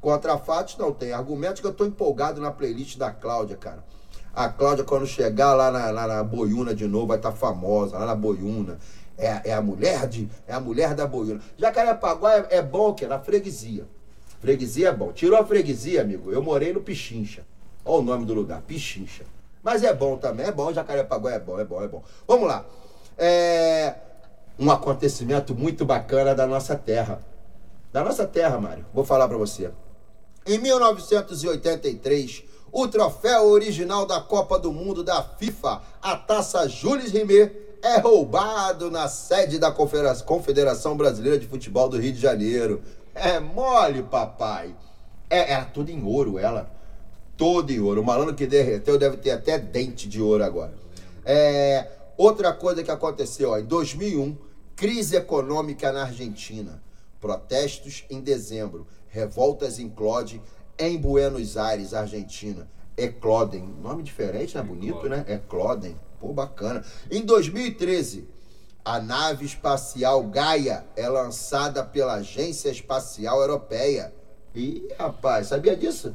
Contra 0.00 0.36
fatos 0.36 0.76
não 0.76 0.92
tem. 0.92 1.12
Argumentos 1.12 1.60
que 1.60 1.66
eu 1.66 1.72
tô 1.72 1.86
empolgado 1.86 2.40
na 2.40 2.50
playlist 2.50 2.98
da 2.98 3.10
Cláudia, 3.10 3.56
cara. 3.56 3.84
A 4.34 4.48
Cláudia, 4.48 4.84
quando 4.84 5.06
chegar 5.06 5.54
lá 5.54 5.70
na, 5.70 5.90
lá 5.90 6.06
na 6.06 6.22
Boiúna 6.24 6.74
de 6.74 6.86
novo, 6.86 7.08
vai 7.08 7.18
estar 7.18 7.32
famosa, 7.32 7.98
lá 7.98 8.06
na 8.06 8.14
Boiúna. 8.14 8.78
É, 9.18 9.50
é 9.50 9.54
a 9.54 9.60
mulher 9.60 10.08
de. 10.08 10.28
É 10.46 10.54
a 10.54 10.60
mulher 10.60 10.94
da 10.94 11.06
Boiúna. 11.06 11.40
Jacarepaguá 11.58 12.34
é, 12.36 12.46
é 12.50 12.62
bom 12.62 12.94
que 12.94 13.06
Na 13.06 13.18
freguesia. 13.18 13.86
Freguesia 14.40 14.88
é 14.88 14.92
bom. 14.92 15.12
Tirou 15.12 15.38
a 15.38 15.44
freguesia, 15.44 16.00
amigo. 16.00 16.32
Eu 16.32 16.42
morei 16.42 16.72
no 16.72 16.80
Pichincha. 16.80 17.44
Olha 17.84 18.00
o 18.00 18.02
nome 18.02 18.24
do 18.24 18.34
lugar, 18.34 18.62
Pichincha. 18.62 19.24
Mas 19.62 19.84
é 19.84 19.92
bom 19.94 20.16
também, 20.16 20.46
é 20.46 20.52
bom. 20.52 20.72
Jacarepaguá 20.72 21.32
é 21.32 21.38
bom, 21.38 21.60
é 21.60 21.64
bom, 21.64 21.82
é 21.82 21.88
bom. 21.88 22.02
Vamos 22.26 22.48
lá. 22.48 22.64
É 23.16 23.94
um 24.58 24.70
acontecimento 24.70 25.54
muito 25.54 25.84
bacana 25.84 26.34
da 26.34 26.46
nossa 26.46 26.74
terra. 26.74 27.20
Da 27.92 28.02
nossa 28.02 28.26
terra, 28.26 28.58
Mário. 28.58 28.84
Vou 28.92 29.04
falar 29.04 29.28
pra 29.28 29.36
você. 29.36 29.70
Em 30.46 30.58
1983, 30.58 32.44
o 32.72 32.88
troféu 32.88 33.46
original 33.48 34.06
da 34.06 34.20
Copa 34.20 34.58
do 34.58 34.72
Mundo 34.72 35.04
da 35.04 35.22
FIFA, 35.22 35.82
a 36.00 36.16
taça 36.16 36.66
Jules 36.68 37.12
Rimet, 37.12 37.52
é 37.82 37.98
roubado 37.98 38.90
na 38.90 39.08
sede 39.08 39.58
da 39.58 39.70
Confedera- 39.70 40.14
Confederação 40.22 40.96
Brasileira 40.96 41.38
de 41.38 41.46
Futebol 41.46 41.88
do 41.88 41.98
Rio 41.98 42.12
de 42.12 42.20
Janeiro. 42.20 42.80
É 43.14 43.38
mole, 43.40 44.02
papai. 44.04 44.74
É, 45.28 45.52
era 45.52 45.64
tudo 45.66 45.90
em 45.90 46.02
ouro, 46.02 46.38
ela. 46.38 46.70
Todo 47.36 47.70
em 47.70 47.80
ouro. 47.80 48.00
O 48.00 48.04
malandro 48.04 48.34
que 48.34 48.46
derreteu 48.46 48.98
deve 48.98 49.16
ter 49.18 49.32
até 49.32 49.58
dente 49.58 50.08
de 50.08 50.22
ouro 50.22 50.44
agora. 50.44 50.72
É, 51.24 51.88
outra 52.16 52.52
coisa 52.52 52.82
que 52.82 52.90
aconteceu, 52.90 53.50
ó, 53.50 53.58
em 53.58 53.64
2001, 53.64 54.36
crise 54.76 55.16
econômica 55.16 55.90
na 55.92 56.02
Argentina. 56.04 56.82
Protestos 57.20 58.04
em 58.08 58.20
dezembro. 58.20 58.86
Revoltas 59.08 59.78
em 59.78 59.88
Clode, 59.88 60.40
em 60.88 60.98
Buenos 60.98 61.56
Aires, 61.56 61.94
Argentina. 61.94 62.68
Ecloden. 62.96 63.74
Nome 63.80 64.02
diferente, 64.02 64.56
né? 64.56 64.62
Bonito, 64.62 65.08
né? 65.08 65.24
Ecloden. 65.28 65.98
Pô, 66.20 66.32
bacana. 66.32 66.84
Em 67.10 67.22
2013, 67.22 68.28
a 68.84 69.00
nave 69.00 69.44
espacial 69.44 70.22
Gaia 70.24 70.84
é 70.96 71.08
lançada 71.08 71.84
pela 71.84 72.14
Agência 72.14 72.68
Espacial 72.70 73.40
Europeia. 73.40 74.12
Ih, 74.54 74.88
rapaz, 74.98 75.48
sabia 75.48 75.76
disso? 75.76 76.14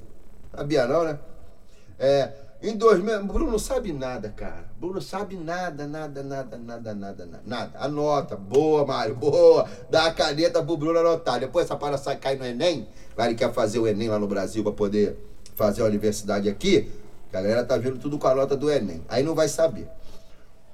Sabia 0.55 0.85
não, 0.85 1.03
né? 1.03 1.19
É, 1.97 2.31
Em 2.59 2.75
2000, 2.75 3.23
Bruno 3.25 3.59
sabe 3.59 3.93
nada, 3.93 4.29
cara. 4.29 4.65
Bruno 4.79 4.99
sabe 4.99 5.35
nada, 5.35 5.85
nada, 5.85 6.23
nada, 6.23 6.57
nada, 6.57 6.95
nada, 6.95 7.29
nada. 7.45 7.79
Anota. 7.79 8.35
Boa, 8.35 8.83
Mário, 8.83 9.15
boa. 9.15 9.69
Dá 9.91 10.07
a 10.07 10.13
caneta 10.13 10.63
pro 10.63 10.75
Bruno 10.75 10.97
anotar. 10.97 11.39
Depois 11.39 11.65
essa 11.65 11.75
para 11.75 11.99
sai 11.99 12.17
cai 12.17 12.35
no 12.35 12.43
Enem. 12.43 12.87
Lá 13.15 13.27
ele 13.27 13.35
quer 13.35 13.53
fazer 13.53 13.77
o 13.77 13.87
Enem 13.87 14.09
lá 14.09 14.17
no 14.17 14.27
Brasil 14.27 14.63
pra 14.63 14.71
poder 14.71 15.15
fazer 15.53 15.83
a 15.83 15.85
universidade 15.85 16.49
aqui. 16.49 16.91
A 17.29 17.33
galera 17.33 17.63
tá 17.63 17.77
vendo 17.77 17.99
tudo 17.99 18.17
com 18.17 18.27
a 18.27 18.33
nota 18.33 18.57
do 18.57 18.71
Enem. 18.71 19.03
Aí 19.07 19.21
não 19.21 19.35
vai 19.35 19.47
saber. 19.47 19.87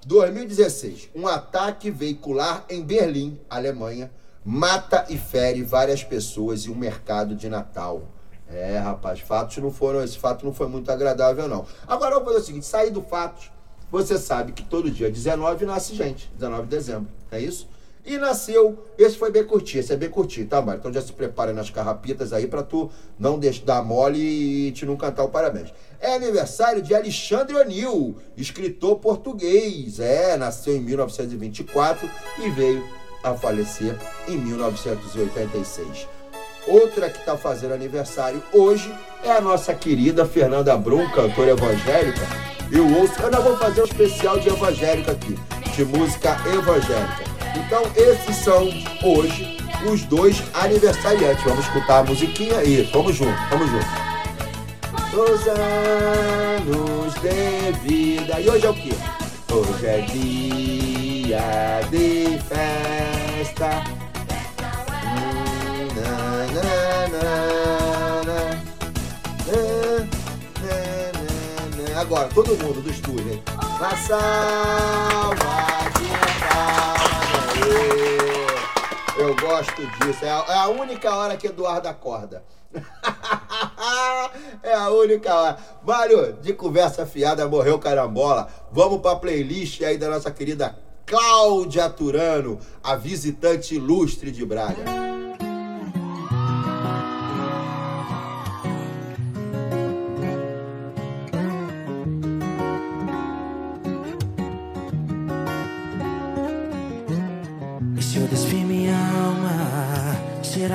2016, 0.06 1.10
um 1.14 1.28
ataque 1.28 1.92
veicular 1.92 2.66
em 2.70 2.82
Berlim, 2.82 3.40
Alemanha, 3.50 4.12
mata 4.44 5.06
e 5.10 5.18
fere 5.18 5.64
várias 5.64 6.04
pessoas 6.04 6.66
em 6.66 6.72
um 6.72 6.76
mercado 6.76 7.36
de 7.36 7.50
Natal. 7.50 8.04
É, 8.54 8.78
rapaz, 8.78 9.20
fatos 9.20 9.58
não 9.58 9.72
foram, 9.72 10.04
esse 10.04 10.18
fato 10.18 10.46
não 10.46 10.54
foi 10.54 10.68
muito 10.68 10.92
agradável 10.92 11.48
não. 11.48 11.66
Agora 11.88 12.16
vamos 12.16 12.30
fazer 12.30 12.40
o 12.40 12.46
seguinte, 12.46 12.66
sair 12.66 12.92
do 12.92 13.02
fatos. 13.02 13.52
Você 13.92 14.18
sabe 14.18 14.52
que 14.52 14.64
todo 14.64 14.90
dia 14.90 15.10
19 15.10 15.66
nasce 15.66 15.96
gente, 15.96 16.32
19 16.36 16.64
de 16.64 16.70
dezembro, 16.70 17.08
é 17.32 17.40
isso? 17.40 17.68
E 18.06 18.18
nasceu, 18.18 18.86
esse 18.98 19.18
foi 19.18 19.32
bem 19.32 19.46
curtinho, 19.46 19.80
esse 19.80 19.94
é 19.94 19.96
bem 19.96 20.10
curtinho, 20.10 20.46
tá, 20.46 20.62
Mário? 20.62 20.80
Então 20.80 20.92
já 20.92 21.02
se 21.02 21.14
prepara 21.14 21.54
nas 21.54 21.70
carrapitas 21.70 22.34
aí 22.34 22.48
pra 22.48 22.62
tu 22.62 22.92
não 23.18 23.40
dar 23.66 23.82
mole 23.82 24.20
e 24.20 24.72
te 24.74 24.86
não 24.86 24.98
cantar 24.98 25.24
o 25.24 25.30
parabéns. 25.30 25.74
É 26.02 26.16
aniversário 26.16 26.82
de 26.82 26.94
Alexandre 26.94 27.56
O'Neill, 27.56 28.18
escritor 28.36 28.98
português. 28.98 30.02
É, 30.02 30.36
nasceu 30.36 30.76
em 30.76 30.82
1924 30.82 32.10
e 32.40 32.50
veio 32.50 32.84
a 33.24 33.36
falecer 33.36 33.98
em 34.28 34.38
1986. 34.38 36.10
Outra 36.68 37.10
que 37.10 37.20
está 37.20 37.36
fazendo 37.36 37.74
aniversário 37.74 38.42
hoje 38.54 38.94
é 39.24 39.32
a 39.32 39.42
nossa 39.42 39.74
querida 39.74 40.26
Fernanda 40.26 40.78
Brum, 40.78 41.10
cantora 41.10 41.52
evangélica. 41.52 42.22
Eu 42.72 42.88
ouço, 43.00 43.14
eu 43.20 43.26
ainda 43.26 43.42
vou 43.42 43.58
fazer 43.58 43.82
um 43.82 43.86
especial 43.86 44.40
de 44.40 44.48
evangélica 44.48 45.12
aqui, 45.12 45.38
de 45.76 45.86
música 45.86 46.38
evangélica. 46.48 47.24
Então, 47.56 47.84
esses 47.96 48.38
são 48.38 48.64
hoje 49.04 49.58
os 49.92 50.04
dois 50.04 50.42
aniversariantes. 50.54 51.44
Vamos 51.44 51.66
escutar 51.66 52.00
a 52.00 52.04
musiquinha 52.04 52.58
aí. 52.60 52.90
Vamos 52.94 53.16
junto, 53.16 53.38
vamos 53.50 53.70
junto. 53.70 53.86
Os 55.14 55.48
anos 55.48 57.14
de 57.22 57.72
vida. 57.84 58.40
E 58.40 58.50
hoje 58.50 58.66
é 58.66 58.70
o 58.70 58.74
quê? 58.74 58.94
Hoje 59.52 59.86
é 59.86 60.02
dia 60.02 61.82
de 61.92 62.40
festa. 62.48 64.03
Agora, 72.04 72.28
todo 72.28 72.56
mundo 72.58 72.82
do 72.82 72.90
estúdio, 72.92 73.32
hein? 73.32 73.42
Uma 73.80 73.96
salva 73.96 75.36
de. 75.98 76.14
Eu 79.22 79.34
gosto 79.36 79.82
disso. 79.98 80.26
É 80.26 80.30
a, 80.30 80.46
é 80.50 80.58
a 80.58 80.68
única 80.68 81.16
hora 81.16 81.38
que 81.38 81.48
Eduardo 81.48 81.88
acorda. 81.88 82.44
é 84.62 84.74
a 84.74 84.90
única 84.90 85.34
hora. 85.34 85.58
Mário, 85.82 86.34
de 86.42 86.52
conversa 86.54 87.06
fiada, 87.06 87.48
morreu 87.48 87.80
carambola. 87.80 88.50
Vamos 88.72 89.00
pra 89.00 89.16
playlist 89.16 89.82
aí 89.82 89.98
da 89.98 90.10
nossa 90.10 90.30
querida 90.30 90.78
Cláudia 91.06 91.90
Turano, 91.90 92.60
a 92.84 92.96
visitante 92.96 93.76
ilustre 93.76 94.30
de 94.30 94.46
Braga. 94.46 95.13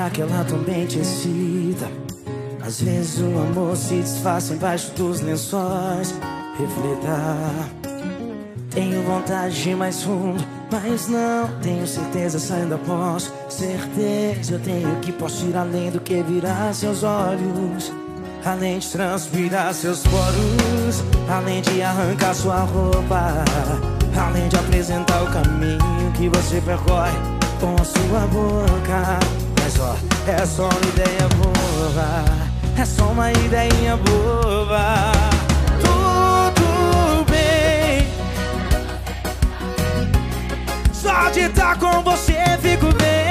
Que 0.09 0.21
ela 0.21 0.43
também 0.43 0.85
te 0.85 0.99
excita? 0.99 1.87
Às 2.61 2.81
vezes 2.81 3.19
o 3.19 3.39
amor 3.39 3.75
se 3.75 3.99
disfarça 3.99 4.53
embaixo 4.53 4.91
dos 4.91 5.21
lençóis. 5.21 6.13
Reflita. 6.57 7.79
Tenho 8.69 9.01
vontade 9.03 9.61
de 9.61 9.69
ir 9.71 9.75
mais 9.75 10.03
fundo, 10.03 10.43
mas 10.71 11.07
não 11.07 11.49
tenho 11.61 11.87
certeza 11.87 12.37
saindo 12.37 12.75
após. 12.75 13.33
Certeza 13.49 14.53
eu 14.53 14.59
tenho 14.59 14.95
que 14.97 15.11
posso 15.11 15.45
ir 15.47 15.57
além 15.57 15.89
do 15.89 15.99
que 15.99 16.21
virar 16.21 16.73
seus 16.73 17.03
olhos. 17.03 17.91
Além 18.45 18.79
de 18.79 18.87
transpirar 18.87 19.73
seus 19.73 20.03
poros, 20.03 21.03
além 21.29 21.61
de 21.61 21.81
arrancar 21.81 22.33
sua 22.33 22.59
roupa, 22.59 23.43
além 24.17 24.47
de 24.47 24.55
apresentar 24.55 25.23
o 25.23 25.31
caminho 25.31 26.11
que 26.15 26.29
você 26.29 26.61
percorre 26.61 27.17
com 27.59 27.75
a 27.81 27.83
sua 27.83 28.27
boca. 28.27 29.48
Mas 29.69 29.79
ó, 29.81 29.95
é 30.25 30.45
só 30.47 30.63
uma 30.63 30.79
ideia 30.87 31.29
boba, 31.37 32.25
é 32.75 32.85
só 32.85 33.03
uma 33.11 33.31
ideinha 33.31 33.97
boba. 33.97 35.11
Tudo 35.79 37.23
bem, 37.29 38.07
só 40.91 41.29
de 41.29 41.41
estar 41.41 41.77
com 41.77 42.01
você 42.01 42.57
fico 42.59 42.87
bem. 42.95 43.28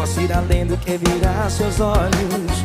Posso 0.00 0.20
ir 0.22 0.32
além 0.32 0.64
do 0.64 0.78
que 0.78 0.96
virar 0.96 1.50
seus 1.50 1.78
olhos. 1.78 2.64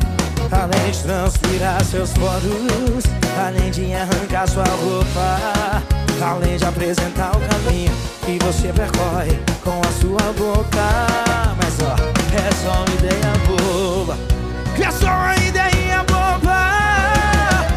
Além 0.51 0.91
de 0.91 1.03
transpirar 1.03 1.83
seus 1.83 2.11
poros, 2.13 3.03
além 3.37 3.71
de 3.71 3.93
arrancar 3.93 4.47
sua 4.47 4.63
roupa, 4.63 5.83
além 6.23 6.55
de 6.55 6.63
apresentar 6.63 7.31
o 7.35 7.41
caminho 7.41 7.91
que 8.25 8.37
você 8.45 8.71
percorre 8.71 9.37
com 9.63 9.81
a 9.81 9.91
sua 9.99 10.31
boca. 10.33 10.87
Mas 11.57 11.77
ó, 11.81 11.95
é 12.31 12.49
só 12.63 12.71
uma 12.71 12.95
ideia 12.95 13.33
boba, 13.47 14.17
é 14.79 14.91
só 14.91 15.07
uma 15.07 15.35
ideia 15.35 16.03
boba. 16.03 16.59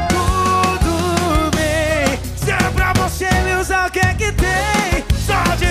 Tudo 0.09 1.51
bem, 1.57 2.17
se 2.37 2.51
é 2.53 2.71
pra 2.71 2.93
você 2.93 3.29
me 3.43 3.61
usar, 3.61 3.89
o 3.89 3.91
que 3.91 3.99
é 3.99 4.15
que 4.15 4.31
tem? 4.31 5.05
Só 5.27 5.57
de 5.57 5.68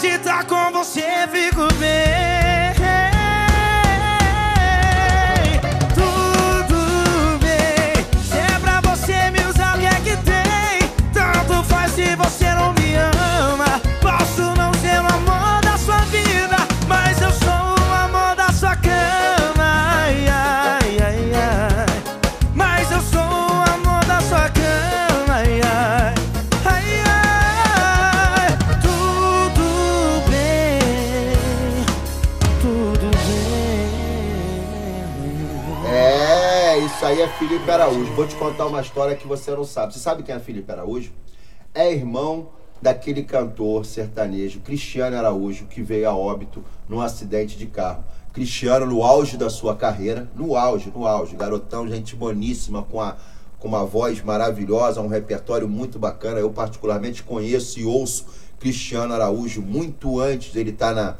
de 0.00 0.06
estar 0.06 0.44
com 0.44 0.70
você 0.70 1.02
fico 1.32 1.66
bem. 1.74 2.57
É 37.20 37.26
Felipe 37.26 37.68
Araújo. 37.68 38.12
Vou 38.12 38.28
te 38.28 38.36
contar 38.36 38.66
uma 38.66 38.80
história 38.80 39.16
que 39.16 39.26
você 39.26 39.50
não 39.50 39.64
sabe. 39.64 39.92
Você 39.92 39.98
sabe 39.98 40.22
quem 40.22 40.36
é 40.36 40.38
Felipe 40.38 40.70
Araújo? 40.70 41.10
É 41.74 41.92
irmão 41.92 42.50
daquele 42.80 43.24
cantor 43.24 43.84
sertanejo 43.84 44.60
Cristiano 44.60 45.16
Araújo 45.16 45.64
que 45.64 45.82
veio 45.82 46.08
a 46.08 46.16
óbito 46.16 46.62
num 46.88 47.00
acidente 47.00 47.58
de 47.58 47.66
carro. 47.66 48.04
Cristiano 48.32 48.86
no 48.86 49.02
auge 49.02 49.36
da 49.36 49.50
sua 49.50 49.74
carreira, 49.74 50.30
no 50.36 50.54
auge, 50.54 50.92
no 50.94 51.08
auge, 51.08 51.34
garotão, 51.34 51.88
gente 51.88 52.14
boníssima 52.14 52.82
com 52.82 53.00
a 53.00 53.16
com 53.58 53.66
uma 53.66 53.84
voz 53.84 54.22
maravilhosa, 54.22 55.00
um 55.00 55.08
repertório 55.08 55.68
muito 55.68 55.98
bacana. 55.98 56.38
Eu 56.38 56.50
particularmente 56.50 57.24
conheço 57.24 57.80
e 57.80 57.84
ouço 57.84 58.26
Cristiano 58.60 59.12
Araújo 59.12 59.60
muito 59.60 60.20
antes 60.20 60.52
dele 60.52 60.70
estar 60.70 60.94
na, 60.94 61.16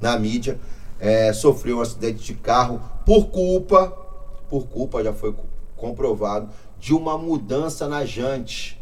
na 0.00 0.18
mídia. 0.18 0.58
É, 0.98 1.30
sofreu 1.34 1.76
um 1.76 1.80
acidente 1.82 2.24
de 2.24 2.32
carro 2.32 2.80
por 3.04 3.26
culpa, 3.26 4.01
por 4.52 4.66
culpa, 4.66 5.02
já 5.02 5.14
foi 5.14 5.34
comprovado, 5.78 6.50
de 6.78 6.92
uma 6.92 7.16
mudança 7.16 7.88
na 7.88 8.04
jante. 8.04 8.78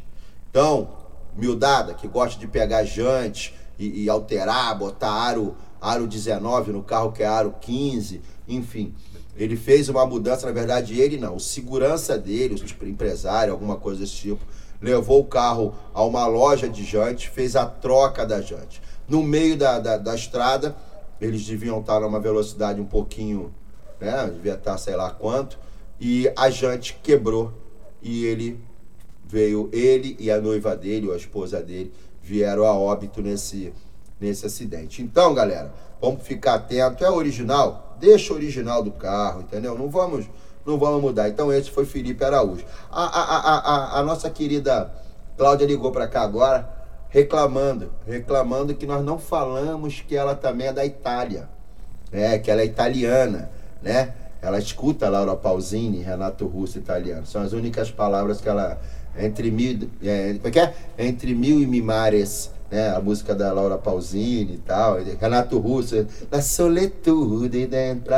Então, 0.51 0.89
miudada, 1.37 1.95
que 1.95 2.09
gosta 2.09 2.41
de 2.41 2.49
pegar 2.49 2.83
jante 2.83 3.55
e, 3.79 4.03
e 4.03 4.11
alterar, 4.11 4.77
botar 4.77 5.13
aro, 5.13 5.55
aro 5.81 6.09
19 6.09 6.73
no 6.73 6.83
carro 6.83 7.13
que 7.13 7.23
é 7.23 7.27
aro 7.27 7.55
15, 7.61 8.21
enfim. 8.49 8.93
Ele 9.37 9.55
fez 9.57 9.89
uma 9.89 10.05
mudança, 10.05 10.45
na 10.45 10.53
verdade, 10.53 11.01
ele 11.01 11.17
não, 11.17 11.37
o 11.37 11.41
segurança 11.41 12.19
dele, 12.19 12.61
o 12.61 12.89
empresário, 12.89 13.53
alguma 13.53 13.77
coisa 13.77 14.01
desse 14.01 14.17
tipo, 14.17 14.45
levou 14.83 15.21
o 15.21 15.25
carro 15.25 15.73
a 15.95 16.03
uma 16.03 16.27
loja 16.27 16.69
de 16.69 16.83
jante, 16.83 17.31
fez 17.31 17.55
a 17.55 17.65
troca 17.65 18.27
da 18.27 18.41
jante. 18.41 18.83
No 19.09 19.23
meio 19.23 19.57
da, 19.57 19.79
da, 19.79 19.97
da 19.97 20.17
estrada, 20.17 20.75
eles 21.21 21.47
deviam 21.47 21.79
estar 21.79 22.01
numa 22.01 22.19
velocidade 22.19 22.81
um 22.81 22.87
pouquinho, 22.87 23.55
né? 24.01 24.31
Devia 24.33 24.55
estar 24.55 24.79
sei 24.79 24.97
lá 24.97 25.11
quanto, 25.11 25.59
e 26.01 26.33
a 26.37 26.49
jante 26.51 26.99
quebrou 27.03 27.53
e 28.01 28.25
ele 28.25 28.61
veio, 29.27 29.69
ele 29.73 30.17
e 30.19 30.31
a 30.31 30.41
noiva 30.41 30.77
dele, 30.77 31.09
ou 31.09 31.15
a 31.15 31.17
esposa 31.17 31.63
dele, 31.63 31.93
vieram 32.23 32.65
a 32.65 32.73
óbito 32.73 33.23
nesse, 33.23 33.73
nesse 34.19 34.47
acidente. 34.47 35.03
Então, 35.03 35.35
galera, 35.35 35.73
vamos 36.01 36.23
ficar 36.23 36.55
atento. 36.55 37.05
É 37.05 37.11
original? 37.11 37.97
Deixa 38.01 38.33
o 38.33 38.37
original 38.37 38.83
do 38.83 38.91
carro, 38.91 39.43
entendeu? 39.43 39.77
Não 39.77 39.89
vamos, 39.89 40.27
não 40.65 40.79
vamos 40.79 41.01
mudar. 41.01 41.29
Então, 41.29 41.53
esse 41.53 41.71
foi 41.71 41.85
Felipe 41.85 42.25
Araújo. 42.25 42.65
A, 42.91 43.05
a, 43.05 43.37
a, 43.37 43.59
a, 43.59 44.01
a 44.01 44.03
nossa 44.03 44.31
querida 44.31 44.93
Cláudia 45.37 45.67
ligou 45.67 45.91
para 45.91 46.07
cá 46.07 46.23
agora, 46.23 46.69
reclamando, 47.09 47.91
reclamando 48.07 48.75
que 48.75 48.87
nós 48.87 49.03
não 49.03 49.19
falamos 49.19 50.01
que 50.07 50.15
ela 50.15 50.35
também 50.35 50.67
é 50.67 50.73
da 50.73 50.85
Itália, 50.85 51.49
né? 52.13 52.39
Que 52.39 52.51
ela 52.51 52.61
é 52.61 52.67
italiana, 52.67 53.51
né? 53.83 54.13
Ela 54.43 54.59
escuta 54.59 55.09
Laura 55.09 55.37
Pausini, 55.37 56.03
Renato 56.03 56.47
Russo 56.47 56.79
italiano. 56.79 57.27
São 57.27 57.43
as 57.43 57.53
únicas 57.53 57.91
palavras 57.91 58.41
que 58.41 58.49
ela 58.49 58.81
entre 59.19 59.51
mil, 59.51 59.91
é, 60.03 60.39
é 60.43 60.59
é? 60.59 60.75
Entre 60.99 61.35
mil 61.35 61.61
e 61.61 61.67
mimares 61.67 62.51
né? 62.71 62.95
A 62.95 63.01
música 63.01 63.35
da 63.35 63.53
Laura 63.53 63.77
Pausini 63.77 64.55
e 64.55 64.59
tal, 64.59 64.99
Renato 65.19 65.59
Russo, 65.59 66.07
na 66.31 66.41
solitude 66.41 67.67
dentro. 67.67 68.15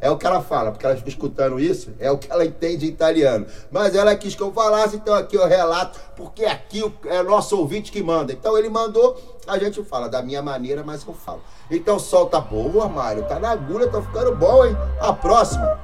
É 0.00 0.10
o 0.10 0.18
que 0.18 0.26
ela 0.26 0.42
fala, 0.42 0.70
porque 0.70 0.84
ela 0.84 0.96
fica 0.96 1.08
escutando 1.08 1.58
isso, 1.58 1.90
é 1.98 2.10
o 2.10 2.18
que 2.18 2.30
ela 2.30 2.44
entende 2.44 2.86
em 2.86 2.90
italiano. 2.90 3.46
Mas 3.70 3.94
ela 3.94 4.14
quis 4.14 4.34
que 4.34 4.42
eu 4.42 4.52
falasse, 4.52 4.96
então 4.96 5.14
aqui 5.14 5.36
eu 5.36 5.46
relato, 5.46 5.98
porque 6.14 6.44
aqui 6.44 6.84
é 7.06 7.22
nosso 7.22 7.56
ouvinte 7.56 7.90
que 7.90 8.02
manda. 8.02 8.32
Então 8.32 8.56
ele 8.58 8.68
mandou, 8.68 9.38
a 9.46 9.58
gente 9.58 9.82
fala 9.84 10.08
da 10.08 10.22
minha 10.22 10.42
maneira, 10.42 10.82
mas 10.84 11.06
eu 11.06 11.14
falo. 11.14 11.40
Então 11.70 11.98
solta 11.98 12.40
boa, 12.40 12.88
Mário, 12.88 13.24
tá 13.24 13.40
na 13.40 13.50
agulha, 13.50 13.88
tá 13.88 14.00
ficando 14.00 14.36
bom, 14.36 14.64
hein? 14.64 14.76
A 15.00 15.12
próxima. 15.12 15.78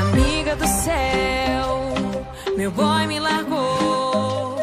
Amiga 0.00 0.56
do 0.56 0.66
céu, 0.66 2.54
meu 2.56 2.70
boy 2.70 3.06
me 3.06 3.20
largou, 3.20 4.56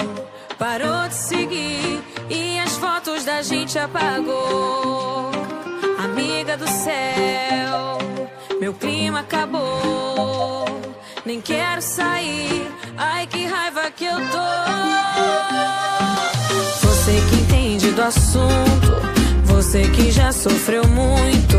parou 0.58 1.08
de 1.08 1.14
seguir 1.14 2.04
e 2.28 2.58
as 2.60 2.76
fotos 2.78 3.24
da 3.24 3.44
gente 3.44 3.78
apagou. 3.78 5.30
Amiga 6.04 6.58
do 6.58 6.68
céu, 6.68 8.00
meu 8.60 8.74
clima 8.74 9.20
acabou, 9.20 10.66
nem 11.24 11.40
quero 11.40 11.84
sair, 11.84 12.72
ai 12.98 13.28
que 13.28 13.46
raiva 13.46 13.92
que 13.92 14.06
eu 14.06 14.16
tô. 14.16 14.46
Você 16.82 17.12
que 17.30 17.36
entende 17.36 17.92
do 17.92 18.02
assunto, 18.02 18.92
você 19.44 19.84
que 19.90 20.12
já 20.12 20.32
sofreu 20.32 20.88
muito. 20.88 21.58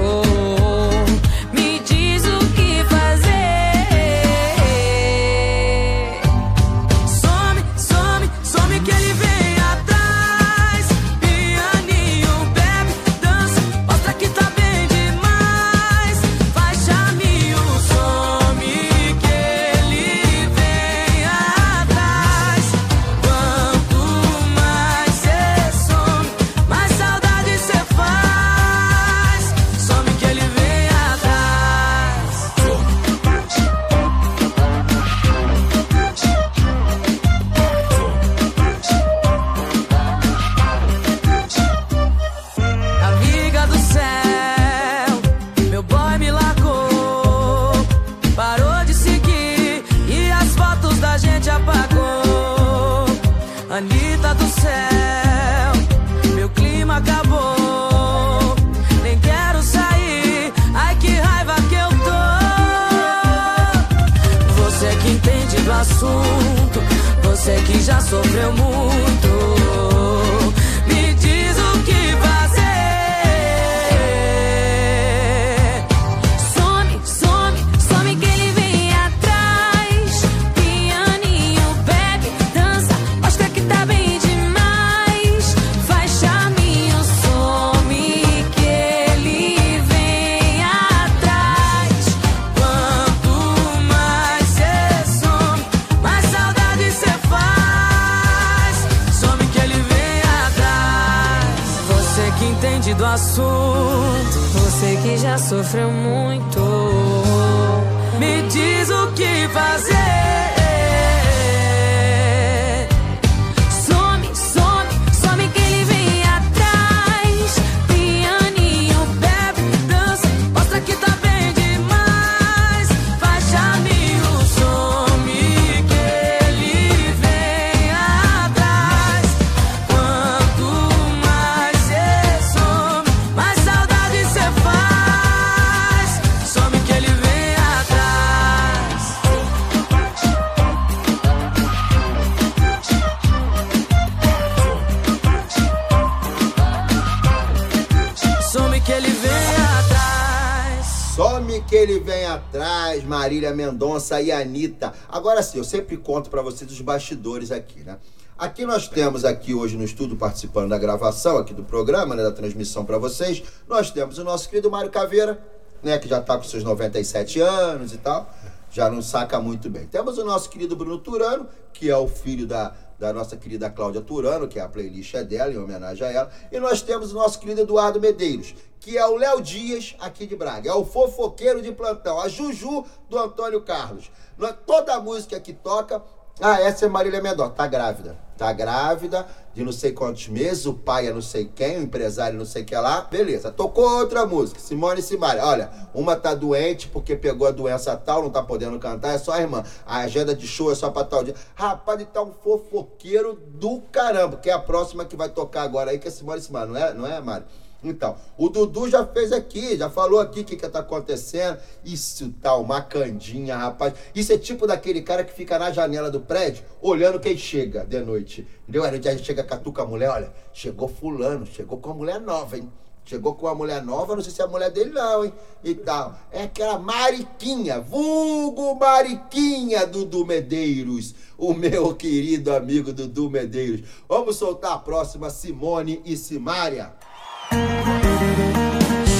Atrás, 152.26 153.04
Marília 153.04 153.54
Mendonça 153.54 154.20
e 154.20 154.30
Anitta. 154.30 154.92
Agora 155.08 155.42
sim, 155.42 155.58
eu 155.58 155.64
sempre 155.64 155.96
conto 155.96 156.28
pra 156.28 156.42
vocês 156.42 156.70
os 156.70 156.80
bastidores 156.80 157.50
aqui, 157.50 157.80
né? 157.80 157.98
Aqui 158.38 158.66
nós 158.66 158.86
temos 158.86 159.24
aqui 159.24 159.54
hoje 159.54 159.78
no 159.78 159.84
estúdio 159.84 160.14
participando 160.14 160.68
da 160.68 160.76
gravação 160.76 161.38
aqui 161.38 161.54
do 161.54 161.64
programa, 161.64 162.14
né, 162.14 162.22
da 162.22 162.30
transmissão 162.30 162.84
pra 162.84 162.98
vocês. 162.98 163.42
Nós 163.66 163.90
temos 163.90 164.18
o 164.18 164.24
nosso 164.24 164.50
querido 164.50 164.70
Mário 164.70 164.90
Caveira, 164.90 165.40
né, 165.82 165.98
que 165.98 166.06
já 166.06 166.20
tá 166.20 166.36
com 166.36 166.42
seus 166.42 166.62
97 166.62 167.40
anos 167.40 167.94
e 167.94 167.98
tal. 167.98 168.30
Já 168.70 168.90
não 168.90 169.00
saca 169.00 169.40
muito 169.40 169.70
bem. 169.70 169.86
Temos 169.86 170.18
o 170.18 170.24
nosso 170.24 170.50
querido 170.50 170.76
Bruno 170.76 170.98
Turano, 170.98 171.48
que 171.72 171.88
é 171.88 171.96
o 171.96 172.06
filho 172.06 172.46
da, 172.46 172.74
da 172.98 173.12
nossa 173.12 173.36
querida 173.36 173.68
Cláudia 173.70 174.00
Turano, 174.00 174.48
que 174.48 174.58
é 174.58 174.62
a 174.62 174.68
playlist 174.68 175.14
é 175.14 175.22
dela, 175.24 175.52
em 175.52 175.58
homenagem 175.58 176.06
a 176.06 176.10
ela. 176.10 176.30
E 176.50 176.58
nós 176.58 176.80
temos 176.82 177.12
o 177.12 177.14
nosso 177.14 177.38
querido 177.38 177.60
Eduardo 177.62 178.00
Medeiros, 178.00 178.54
que 178.80 178.96
é 178.96 179.06
o 179.06 179.16
Léo 179.16 179.40
Dias 179.40 179.94
aqui 179.98 180.26
de 180.26 180.36
Braga. 180.36 180.70
É 180.70 180.74
o 180.74 180.84
fofoqueiro 180.84 181.60
de 181.60 181.72
plantão, 181.72 182.20
a 182.20 182.28
Juju 182.28 182.84
do 183.08 183.18
Antônio 183.18 183.60
Carlos. 183.62 184.10
Nós- 184.38 184.54
Toda 184.66 184.94
a 184.94 185.00
música 185.00 185.38
que 185.40 185.52
toca. 185.52 186.02
Ah, 186.38 186.60
essa 186.60 186.84
é 186.84 186.88
Marília 186.88 187.22
Mendonça, 187.22 187.50
tá 187.52 187.66
grávida. 187.66 188.14
Tá 188.36 188.52
grávida 188.52 189.26
de 189.54 189.64
não 189.64 189.72
sei 189.72 189.92
quantos 189.92 190.28
meses, 190.28 190.66
o 190.66 190.74
pai 190.74 191.06
é 191.06 191.12
não 191.12 191.22
sei 191.22 191.46
quem, 191.46 191.78
o 191.78 191.82
empresário 191.82 192.38
não 192.38 192.44
sei 192.44 192.62
que 192.62 192.74
lá. 192.74 193.00
Beleza, 193.00 193.50
tocou 193.50 193.88
outra 194.00 194.26
música, 194.26 194.60
Simone 194.60 195.00
e 195.00 195.02
Simaria. 195.02 195.42
Olha, 195.42 195.70
uma 195.94 196.14
tá 196.14 196.34
doente 196.34 196.88
porque 196.88 197.16
pegou 197.16 197.48
a 197.48 197.50
doença 197.50 197.96
tal, 197.96 198.22
não 198.22 198.28
tá 198.28 198.42
podendo 198.42 198.78
cantar, 198.78 199.14
é 199.14 199.18
só 199.18 199.32
a 199.32 199.40
irmã. 199.40 199.64
A 199.86 200.00
agenda 200.00 200.34
de 200.34 200.46
show 200.46 200.70
é 200.70 200.74
só 200.74 200.90
pra 200.90 201.04
tal 201.04 201.24
dia. 201.24 201.34
Rapaz, 201.54 201.98
ele 201.98 202.10
tá 202.12 202.22
um 202.22 202.32
fofoqueiro 202.32 203.32
do 203.34 203.80
caramba, 203.90 204.36
que 204.36 204.50
é 204.50 204.52
a 204.52 204.58
próxima 204.58 205.06
que 205.06 205.16
vai 205.16 205.30
tocar 205.30 205.62
agora 205.62 205.90
aí, 205.90 205.98
que 205.98 206.08
é 206.08 206.10
Simone 206.10 206.40
e 206.40 206.42
Simaria, 206.42 206.68
não 206.68 206.76
é, 206.78 206.92
não 206.92 207.06
é, 207.06 207.18
Mário? 207.22 207.46
Então, 207.88 208.16
o 208.36 208.48
Dudu 208.48 208.88
já 208.88 209.06
fez 209.06 209.32
aqui, 209.32 209.76
já 209.76 209.88
falou 209.88 210.20
aqui 210.20 210.40
o 210.40 210.44
que, 210.44 210.56
que 210.56 210.68
tá 210.68 210.80
acontecendo. 210.80 211.58
Isso 211.84 212.32
tá 212.40 212.56
uma 212.56 212.80
candinha, 212.80 213.56
rapaz. 213.56 213.94
Isso 214.14 214.32
é 214.32 214.38
tipo 214.38 214.66
daquele 214.66 215.02
cara 215.02 215.24
que 215.24 215.32
fica 215.32 215.58
na 215.58 215.70
janela 215.70 216.10
do 216.10 216.20
prédio, 216.20 216.64
olhando 216.80 217.20
quem 217.20 217.36
chega 217.36 217.84
de 217.84 218.00
noite. 218.00 218.46
Entendeu? 218.62 218.84
Aí 218.84 218.90
a 218.90 219.10
gente 219.12 219.24
chega, 219.24 219.44
catuca 219.44 219.82
a 219.82 219.86
mulher, 219.86 220.10
olha, 220.10 220.32
chegou 220.52 220.88
fulano, 220.88 221.46
chegou 221.46 221.78
com 221.78 221.90
uma 221.90 221.96
mulher 221.96 222.20
nova, 222.20 222.56
hein? 222.56 222.70
Chegou 223.06 223.36
com 223.36 223.46
uma 223.46 223.54
mulher 223.54 223.84
nova, 223.84 224.16
não 224.16 224.22
sei 224.22 224.32
se 224.32 224.42
é 224.42 224.44
a 224.44 224.48
mulher 224.48 224.68
dele 224.68 224.90
não, 224.90 225.24
hein? 225.24 225.32
E 225.62 225.76
tal. 225.76 226.18
É 226.32 226.42
aquela 226.42 226.76
Mariquinha, 226.76 227.80
vulgo 227.80 228.74
Mariquinha, 228.74 229.86
Dudu 229.86 230.26
Medeiros. 230.26 231.14
O 231.38 231.54
meu 231.54 231.94
querido 231.94 232.52
amigo 232.52 232.92
Dudu 232.92 233.30
Medeiros. 233.30 233.88
Vamos 234.08 234.34
soltar 234.34 234.72
a 234.72 234.78
próxima, 234.78 235.30
Simone 235.30 236.02
e 236.04 236.16
Simária. 236.16 236.92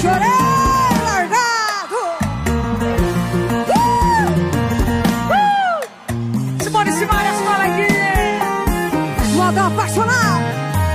Chorei 0.07 0.39
largado! 1.03 1.99
Uh! 3.67 3.75
Uh! 5.33 6.63
Simone 6.63 6.91
Simaria, 6.93 7.33
fala 7.43 7.65
aqui! 7.65 7.91
Moda 9.35 9.67
apaixonado! 9.67 10.47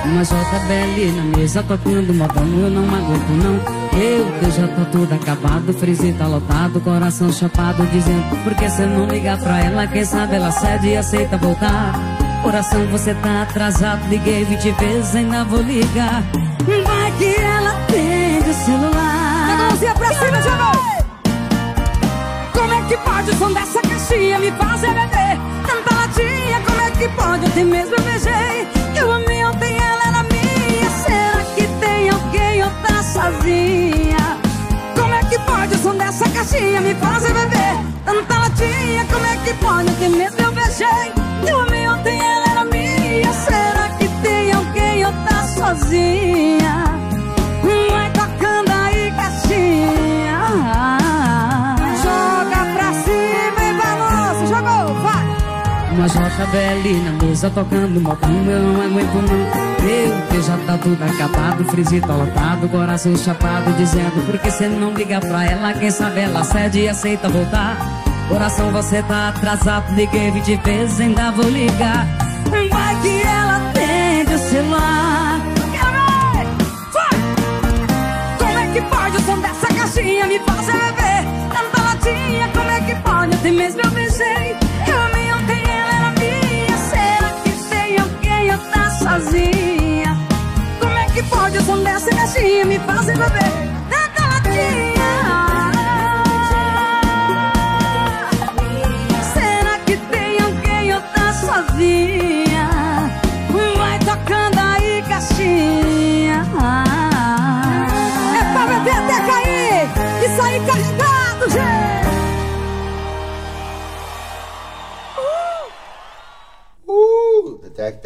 Uma 0.06 0.22
JBL 0.22 1.12
na 1.14 1.24
mesa 1.36 1.62
tocando 1.62 2.14
modão, 2.14 2.42
eu 2.58 2.70
não 2.70 2.84
aguento 2.84 3.30
não. 3.44 3.56
Eu 4.00 4.32
que 4.40 4.50
já 4.50 4.66
tô 4.68 4.84
tudo 4.90 5.14
acabado, 5.14 5.74
freezer 5.74 6.14
tá 6.16 6.26
lotado, 6.26 6.80
coração 6.80 7.30
chapado, 7.30 7.84
dizendo 7.92 8.42
por 8.42 8.54
que 8.54 8.70
cê 8.70 8.86
não 8.86 9.06
liga 9.06 9.36
pra 9.36 9.60
ela? 9.60 9.86
Quem 9.86 10.06
sabe 10.06 10.36
ela 10.36 10.50
cede 10.50 10.88
e 10.88 10.96
aceita 10.96 11.36
voltar. 11.36 11.92
Coração, 12.42 12.86
você 12.86 13.14
tá 13.16 13.42
atrasado, 13.42 14.08
liguei 14.08 14.42
20 14.44 14.70
vezes, 14.70 15.14
ainda 15.14 15.44
vou 15.44 15.60
ligar. 15.60 16.22
Vai 16.64 17.12
que 17.18 17.36
ela 17.36 17.72
atende 17.72 18.11
celular. 18.52 19.46
Pega 19.46 19.62
a 19.62 19.66
mãozinha 19.68 19.94
pra 19.94 20.08
cima, 20.14 20.42
jogou! 20.42 20.82
Como 22.52 22.72
é 22.72 22.82
que 22.88 22.96
pode 22.98 23.30
o 23.30 23.34
som 23.34 23.52
dessa 23.52 23.80
caixinha 23.82 24.38
me 24.38 24.52
fazer 24.52 24.88
beber? 24.94 25.38
Tanta 25.66 25.94
latinha, 25.94 26.60
como 26.66 26.80
é 26.80 26.90
que 26.90 27.08
pode? 27.08 27.46
Ontem 27.46 27.64
mesmo 27.64 27.94
eu 27.96 28.02
beijei. 28.02 28.68
Eu 28.96 29.12
amei 29.12 29.44
ontem, 29.44 29.76
ela 29.78 30.02
era 30.08 30.22
minha. 30.24 30.90
Será 31.04 31.44
que 31.54 31.66
tem 31.80 32.10
alguém 32.10 32.62
ou 32.62 32.70
tá 32.70 33.02
sozinha? 33.02 34.38
Como 34.94 35.14
é 35.14 35.22
que 35.24 35.38
pode 35.40 35.74
o 35.74 35.78
som 35.78 35.94
dessa 35.96 36.28
caixinha 36.28 36.80
me 36.80 36.94
fazer 36.94 37.32
beber? 37.32 37.76
Tanta 38.04 38.38
latinha, 38.38 39.04
como 39.06 39.26
é 39.26 39.36
que 39.38 39.54
pode? 39.54 39.90
Ontem 39.90 40.08
mesmo 40.10 40.40
eu 40.40 40.52
beijei. 40.52 41.12
Eu 41.48 41.60
amei 41.60 41.88
ontem, 41.88 42.18
ela 42.20 42.50
era 42.50 42.64
minha. 42.64 43.32
Será 43.32 43.88
que 43.98 44.08
tem 44.22 44.52
alguém 44.52 45.06
ou 45.06 45.12
tá 45.12 45.44
sozinha? 45.48 47.01
JBL 56.12 57.04
na 57.04 57.24
mesa 57.24 57.48
tocando 57.48 57.98
modão, 57.98 58.44
eu 58.44 58.60
não 58.60 58.82
aguento 58.82 59.14
não. 59.14 59.62
Eu 59.88 60.26
que 60.28 60.42
já 60.42 60.58
tá 60.66 60.76
tudo 60.76 61.02
acabado, 61.02 61.64
tá 62.06 62.14
lotado, 62.14 62.68
coração 62.68 63.16
chapado, 63.16 63.72
dizendo 63.78 64.26
por 64.26 64.38
que 64.38 64.50
cê 64.50 64.68
não 64.68 64.92
liga 64.92 65.20
pra 65.20 65.46
ela? 65.46 65.72
Quem 65.72 65.90
sabe 65.90 66.20
ela 66.20 66.44
cede 66.44 66.80
e 66.80 66.88
aceita 66.90 67.30
voltar. 67.30 67.78
Coração, 68.28 68.70
você 68.72 69.02
tá 69.04 69.30
atrasado, 69.30 69.94
liguei 69.94 70.30
20 70.32 70.56
vezes, 70.56 71.00
ainda 71.00 71.30
vou 71.30 71.48
ligar. 71.48 72.06
Vai 72.50 73.00
que 73.00 73.22
ela 73.22 73.56
atende 73.70 74.34
o 74.34 74.38
celular. 74.38 75.40
Ver. 76.34 76.46
Vai. 76.92 77.16
Como 78.38 78.58
é 78.58 78.66
que 78.66 78.82
pode 78.82 79.16
o 79.16 79.20
som 79.22 79.38
dessa 79.40 79.66
caixinha 79.68 80.26
me 80.26 80.38
fazer 80.40 80.72
beber? 80.72 81.24
Tanta 81.54 81.82
latinha, 81.82 82.48
como 82.54 82.70
é 82.70 82.80
que 82.82 82.94
pode? 82.96 83.34
Ontem 83.34 83.52
mesmo 83.52 83.80
eu 83.80 83.90
beijei. 83.92 84.71
Sozinha? 89.22 90.16
Como 90.80 90.98
é 90.98 91.06
que 91.06 91.22
pode 91.24 91.58
o 91.58 91.62
som 91.62 91.82
dessa 91.82 92.10
caixinha 92.10 92.64
me 92.64 92.78
fazer 92.80 93.16
beber? 93.16 93.81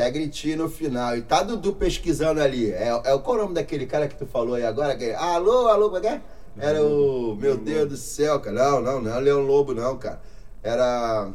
Até, 0.06 0.10
gritinho 0.10 0.58
no 0.58 0.68
final. 0.68 1.16
E 1.16 1.22
tá 1.22 1.42
Dudu 1.42 1.72
pesquisando 1.74 2.40
ali. 2.40 2.70
É, 2.72 2.88
é, 2.88 3.18
qual 3.18 3.36
o 3.36 3.42
nome 3.42 3.54
daquele 3.54 3.86
cara 3.86 4.08
que 4.08 4.16
tu 4.16 4.26
falou 4.26 4.54
aí 4.54 4.64
agora? 4.64 4.96
Alô, 5.18 5.68
alô, 5.68 5.90
como 5.90 6.04
é 6.06 6.08
é? 6.08 6.20
Era 6.58 6.82
o. 6.82 7.36
Meu 7.36 7.56
Deus 7.56 7.88
do 7.88 7.96
céu, 7.96 8.40
cara. 8.40 8.56
Não, 8.56 8.80
não, 8.80 9.02
não 9.02 9.14
é 9.14 9.16
o 9.18 9.20
Leão 9.20 9.40
Lobo, 9.42 9.74
não, 9.74 9.96
cara. 9.98 10.20
Era. 10.62 11.30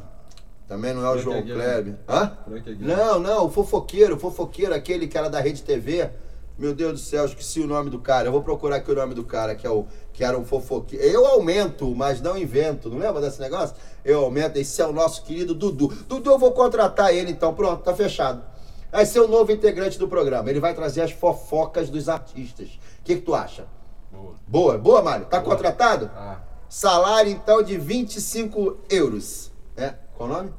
Também 0.68 0.94
não 0.94 1.06
é 1.06 1.10
o 1.10 1.20
Frank 1.20 1.24
João 1.24 1.38
Aguilar. 1.38 1.74
Kleber. 1.74 1.96
Hã? 2.08 2.38
Não, 2.80 3.20
não, 3.20 3.46
o 3.46 3.50
fofoqueiro, 3.50 4.16
o 4.16 4.20
fofoqueiro, 4.20 4.74
aquele 4.74 5.08
cara 5.08 5.30
da 5.30 5.40
Rede 5.40 5.62
TV. 5.62 6.10
Meu 6.58 6.76
Deus 6.76 6.94
do 6.94 7.00
céu, 7.00 7.26
esqueci 7.26 7.60
o 7.60 7.68
nome 7.68 7.90
do 7.90 8.00
cara. 8.00 8.28
Eu 8.28 8.32
vou 8.32 8.44
procurar 8.44 8.78
aqui 8.78 8.92
o 8.92 8.96
nome 8.96 9.16
do 9.16 9.24
cara, 9.24 9.56
que 9.56 9.66
é 9.66 9.70
o 9.70 9.86
que 10.14 10.24
era 10.24 10.38
um 10.38 10.46
fofoqueiro. 10.46 11.04
Eu 11.04 11.26
aumento, 11.26 11.94
mas 11.96 12.22
não 12.22 12.38
invento. 12.38 12.90
Não 12.90 13.00
lembra 13.00 13.20
desse 13.20 13.40
negócio? 13.42 13.76
Eu 14.06 14.20
aumento. 14.20 14.58
Esse 14.58 14.82
é 14.82 14.86
o 14.86 14.94
nosso 14.94 15.24
querido 15.24 15.56
Dudu. 15.56 15.88
Dudu, 16.08 16.30
eu 16.30 16.38
vou 16.38 16.52
contratar 16.52 17.14
ele 17.14 17.32
então. 17.32 17.54
Pronto, 17.54 17.84
tá 17.84 17.96
fechado. 17.96 18.51
Vai 18.92 19.06
ser 19.06 19.22
o 19.22 19.28
novo 19.28 19.52
integrante 19.52 19.98
do 19.98 20.08
programa. 20.08 20.50
Ele 20.50 20.60
vai 20.60 20.74
trazer 20.74 21.02
as 21.02 21.12
fofocas 21.12 21.90
dos 21.90 22.10
artistas. 22.10 22.70
O 23.00 23.04
que, 23.04 23.16
que 23.16 23.22
tu 23.22 23.34
acha? 23.34 23.66
Boa. 24.12 24.36
Boa, 24.48 24.78
boa, 24.78 25.02
Mário? 25.02 25.26
Tá 25.28 25.40
contratado? 25.40 26.12
Ah. 26.14 26.42
Salário, 26.68 27.32
então, 27.32 27.64
de 27.64 27.78
25 27.78 28.78
euros. 28.90 29.52
É, 29.78 29.94
qual 30.16 30.30
o 30.30 30.34
nome? 30.34 30.54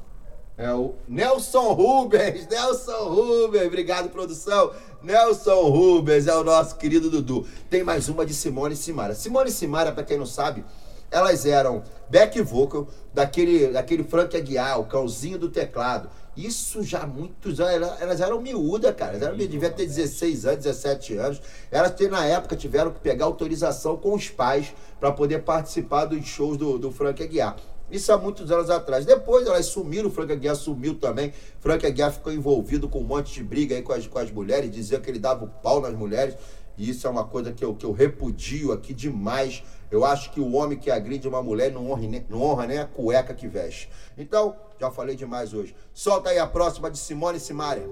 É 0.57 0.71
o 0.73 0.95
Nelson 1.07 1.73
Rubens. 1.73 2.47
Nelson 2.47 3.09
Rubens. 3.09 3.67
Obrigado, 3.67 4.09
produção. 4.09 4.71
Nelson 5.01 5.69
Rubens 5.69 6.27
é 6.27 6.35
o 6.35 6.43
nosso 6.43 6.75
querido 6.75 7.09
Dudu. 7.09 7.45
Tem 7.69 7.83
mais 7.83 8.09
uma 8.09 8.25
de 8.25 8.33
Simone 8.33 8.73
e 8.73 8.77
Simara. 8.77 9.15
Simone 9.15 9.49
e 9.49 9.53
Simara, 9.53 9.91
pra 9.91 10.03
quem 10.03 10.17
não 10.17 10.25
sabe, 10.25 10.63
elas 11.11 11.45
eram 11.45 11.83
back 12.09 12.41
vocal 12.41 12.87
daquele, 13.13 13.67
daquele 13.67 14.03
Frank 14.03 14.35
Aguiar, 14.35 14.79
o 14.79 14.85
cãozinho 14.85 15.37
do 15.37 15.49
teclado. 15.49 16.09
Isso 16.35 16.81
já 16.81 17.03
há 17.03 17.07
muitos 17.07 17.59
anos. 17.59 17.73
Elas, 17.73 18.01
elas 18.01 18.21
eram 18.21 18.41
miúdas, 18.41 18.95
cara. 18.95 19.11
Elas 19.11 19.23
eram, 19.23 19.37
devia 19.37 19.69
ter 19.69 19.85
16 19.85 20.45
anos, 20.45 20.63
17 20.63 21.17
anos. 21.17 21.41
Elas, 21.71 21.93
na 22.09 22.25
época, 22.25 22.55
tiveram 22.55 22.91
que 22.91 22.99
pegar 22.99 23.25
autorização 23.25 23.97
com 23.97 24.13
os 24.13 24.29
pais 24.29 24.73
para 24.99 25.11
poder 25.11 25.39
participar 25.39 26.05
dos 26.05 26.25
shows 26.25 26.57
do, 26.57 26.79
do 26.79 26.91
Frank 26.91 27.21
Aguiar. 27.21 27.55
Isso 27.91 28.11
há 28.11 28.17
muitos 28.17 28.51
anos 28.51 28.71
atrás. 28.71 29.05
Depois 29.05 29.45
elas 29.45 29.67
sumiram, 29.67 30.09
o 30.09 30.11
Frank 30.11 30.31
Aguiar 30.31 30.55
sumiu 30.55 30.95
também. 30.95 31.31
Frank 31.59 31.85
Aguiar 31.85 32.11
ficou 32.11 32.33
envolvido 32.33 32.89
com 32.89 32.99
um 32.99 33.03
monte 33.03 33.33
de 33.33 33.43
briga 33.43 33.75
aí 33.75 33.83
com 33.83 33.93
as, 33.93 34.07
com 34.07 34.17
as 34.17 34.31
mulheres, 34.31 34.71
dizia 34.71 34.99
que 34.99 35.09
ele 35.11 35.19
dava 35.19 35.45
o 35.45 35.47
pau 35.47 35.79
nas 35.79 35.93
mulheres. 35.93 36.35
E 36.75 36.89
isso 36.89 37.05
é 37.05 37.09
uma 37.09 37.25
coisa 37.25 37.51
que 37.51 37.63
eu, 37.63 37.75
que 37.75 37.85
eu 37.85 37.91
repudio 37.91 38.71
aqui 38.71 38.93
demais. 38.93 39.63
Eu 39.93 40.03
acho 40.03 40.31
que 40.31 40.39
o 40.41 40.53
homem 40.53 40.75
que 40.75 40.89
agride 40.89 41.27
uma 41.27 41.43
mulher 41.43 41.71
não 41.71 41.91
honra, 41.91 42.07
nem- 42.07 42.25
não 42.27 42.41
honra 42.41 42.65
nem 42.65 42.79
a 42.79 42.85
cueca 42.87 43.31
que 43.31 43.47
veste. 43.47 43.87
Então, 44.17 44.55
já 44.79 44.89
falei 44.89 45.15
demais 45.15 45.53
hoje. 45.53 45.75
Solta 45.93 46.31
aí 46.31 46.39
a 46.39 46.47
próxima 46.47 46.89
de 46.89 46.97
Simone 46.97 47.37
e 47.37 47.39
louca. 47.39 47.87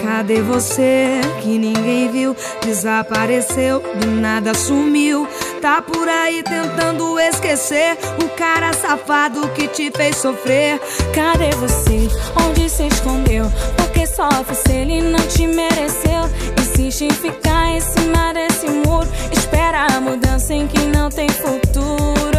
Cadê 0.00 0.40
você 0.42 1.20
que 1.42 1.58
ninguém 1.58 2.10
viu? 2.10 2.36
Desapareceu, 2.64 3.80
do 3.80 4.06
nada 4.20 4.54
sumiu. 4.54 5.26
Tá 5.66 5.82
por 5.82 6.08
aí 6.08 6.44
tentando 6.44 7.18
esquecer 7.18 7.98
o 8.22 8.28
cara 8.36 8.72
safado 8.72 9.48
que 9.48 9.66
te 9.66 9.90
fez 9.90 10.16
sofrer. 10.16 10.80
Cadê 11.12 11.50
você? 11.56 12.08
Onde 12.40 12.70
se 12.70 12.86
escondeu? 12.86 13.50
Porque 13.76 14.06
sofre 14.06 14.54
se 14.54 14.70
ele 14.70 15.02
não 15.02 15.18
te 15.26 15.44
mereceu. 15.44 16.30
Insiste 16.60 17.06
em 17.06 17.10
ficar 17.10 17.72
em 17.72 17.80
cima 17.80 18.32
desse 18.32 18.68
muro. 18.68 19.08
Espera 19.32 19.88
a 19.92 20.00
mudança 20.00 20.54
em 20.54 20.68
que 20.68 20.78
não 20.82 21.10
tem 21.10 21.28
futuro. 21.28 22.38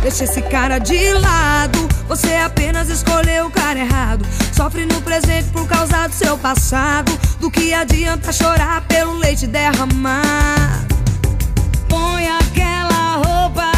Deixa 0.00 0.24
esse 0.24 0.40
cara 0.40 0.78
de 0.78 1.12
lado. 1.12 1.78
Você 2.08 2.34
apenas 2.36 2.88
escolheu 2.88 3.48
o 3.48 3.50
cara 3.50 3.78
errado. 3.78 4.24
Sofre 4.54 4.86
no 4.86 5.02
presente 5.02 5.50
por 5.50 5.68
causa 5.68 6.08
do 6.08 6.14
seu 6.14 6.38
passado. 6.38 7.12
Do 7.40 7.50
que 7.50 7.74
adianta 7.74 8.32
chorar 8.32 8.80
pelo 8.88 9.12
leite 9.18 9.46
derramar? 9.46 10.88
Põe 11.88 12.26
aquela 12.28 13.16
roupa 13.16 13.77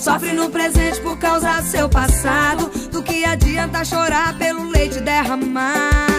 Sofre 0.00 0.32
no 0.32 0.50
presente 0.50 1.00
por 1.00 1.18
causa 1.18 1.60
do 1.60 1.66
seu 1.68 1.88
passado. 1.88 2.70
Do 2.90 3.02
que 3.02 3.24
adianta 3.24 3.84
chorar 3.84 4.36
pelo 4.38 4.68
leite 4.68 5.00
derramar? 5.00 6.15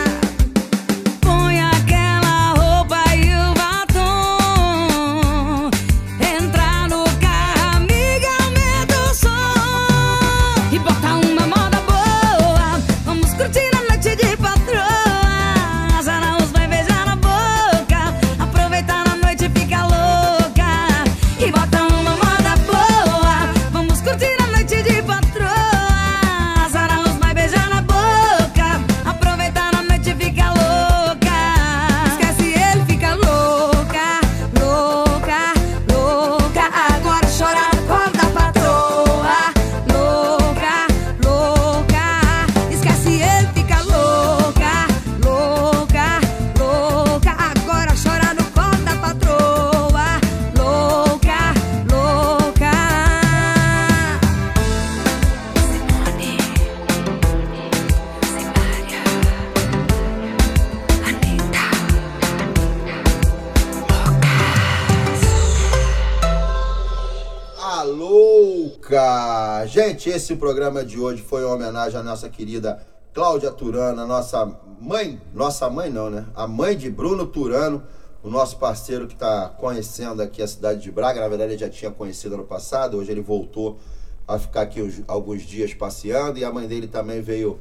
Gente, 69.88 70.10
esse 70.10 70.36
programa 70.36 70.84
de 70.84 71.00
hoje 71.00 71.22
foi 71.22 71.46
uma 71.46 71.56
homenagem 71.56 71.98
à 71.98 72.04
nossa 72.04 72.28
querida 72.28 72.86
Cláudia 73.14 73.50
Turano, 73.52 74.02
a 74.02 74.06
nossa 74.06 74.46
mãe, 74.82 75.22
nossa 75.34 75.70
mãe 75.70 75.90
não, 75.90 76.10
né? 76.10 76.26
A 76.36 76.46
mãe 76.46 76.76
de 76.76 76.90
Bruno 76.90 77.26
Turano, 77.26 77.82
o 78.22 78.30
nosso 78.30 78.58
parceiro 78.58 79.08
que 79.08 79.14
está 79.14 79.48
conhecendo 79.48 80.22
aqui 80.22 80.42
a 80.42 80.48
cidade 80.48 80.82
de 80.82 80.92
Braga. 80.92 81.22
Na 81.22 81.30
verdade, 81.30 81.54
ele 81.54 81.58
já 81.58 81.70
tinha 81.70 81.90
conhecido 81.90 82.36
ano 82.36 82.44
passado, 82.44 82.98
hoje 82.98 83.12
ele 83.12 83.22
voltou 83.22 83.80
a 84.28 84.38
ficar 84.38 84.64
aqui 84.64 84.82
uns- 84.82 85.02
alguns 85.08 85.44
dias 85.44 85.74
passeando 85.74 86.38
e 86.38 86.44
a 86.44 86.52
mãe 86.52 86.68
dele 86.68 86.88
também 86.88 87.22
veio, 87.22 87.58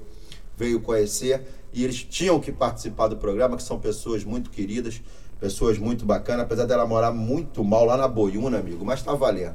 veio 0.57 0.81
conhecer. 0.81 1.47
E 1.73 1.85
eles 1.85 2.03
tinham 2.03 2.41
que 2.41 2.51
participar 2.51 3.07
do 3.07 3.17
programa, 3.17 3.57
que 3.57 3.63
são 3.63 3.79
pessoas 3.79 4.25
muito 4.25 4.51
queridas, 4.51 5.01
pessoas 5.39 5.79
muito 5.79 6.05
bacanas, 6.05 6.43
apesar 6.45 6.65
dela 6.65 6.85
morar 6.87 7.13
muito 7.13 7.63
mal 7.63 7.85
lá 7.85 7.97
na 7.97 8.09
Boiúna, 8.09 8.59
amigo, 8.59 8.85
mas 8.85 9.01
tá 9.01 9.15
valendo. 9.15 9.55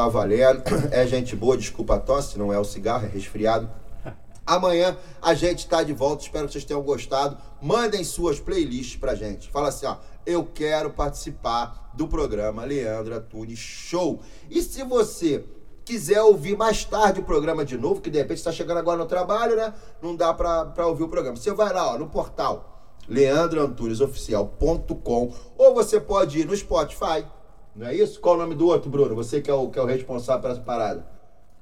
Tá 0.00 0.08
valendo, 0.08 0.62
é 0.90 1.06
gente 1.06 1.36
boa, 1.36 1.58
desculpa 1.58 1.96
a 1.96 1.98
tosse, 1.98 2.38
não 2.38 2.50
é 2.50 2.58
o 2.58 2.64
cigarro, 2.64 3.04
é 3.04 3.08
resfriado. 3.10 3.68
Amanhã 4.46 4.96
a 5.20 5.34
gente 5.34 5.68
tá 5.68 5.82
de 5.82 5.92
volta, 5.92 6.22
espero 6.22 6.46
que 6.46 6.54
vocês 6.54 6.64
tenham 6.64 6.80
gostado. 6.80 7.36
Mandem 7.60 8.02
suas 8.02 8.40
playlists 8.40 8.96
pra 8.96 9.14
gente. 9.14 9.50
Fala 9.50 9.68
assim, 9.68 9.84
ó, 9.84 9.96
eu 10.24 10.42
quero 10.42 10.88
participar 10.88 11.90
do 11.92 12.08
programa 12.08 12.64
Leandro 12.64 13.14
Antunes 13.14 13.58
Show. 13.58 14.20
E 14.48 14.62
se 14.62 14.82
você 14.84 15.44
quiser 15.84 16.22
ouvir 16.22 16.56
mais 16.56 16.82
tarde 16.82 17.20
o 17.20 17.24
programa 17.24 17.62
de 17.62 17.76
novo, 17.76 18.00
que 18.00 18.08
de 18.08 18.16
repente 18.16 18.38
está 18.38 18.52
chegando 18.52 18.78
agora 18.78 18.96
no 18.96 19.04
trabalho, 19.04 19.54
né? 19.54 19.74
Não 20.00 20.16
dá 20.16 20.32
pra 20.32 20.86
ouvir 20.86 21.02
o 21.02 21.08
programa. 21.08 21.36
Você 21.36 21.52
vai 21.52 21.74
lá, 21.74 21.92
ó, 21.92 21.98
no 21.98 22.06
portal 22.06 22.68
leandroantunesoficial.com 23.06 25.34
ou 25.58 25.74
você 25.74 26.00
pode 26.00 26.38
ir 26.38 26.46
no 26.46 26.56
Spotify, 26.56 27.26
não 27.74 27.86
é 27.86 27.94
isso? 27.94 28.20
Qual 28.20 28.34
o 28.34 28.38
nome 28.38 28.54
do 28.54 28.66
outro, 28.66 28.90
Bruno? 28.90 29.14
Você 29.14 29.40
que 29.40 29.50
é 29.50 29.54
o, 29.54 29.68
que 29.70 29.78
é 29.78 29.82
o 29.82 29.86
responsável 29.86 30.42
por 30.42 30.50
essa 30.50 30.60
parada. 30.60 31.06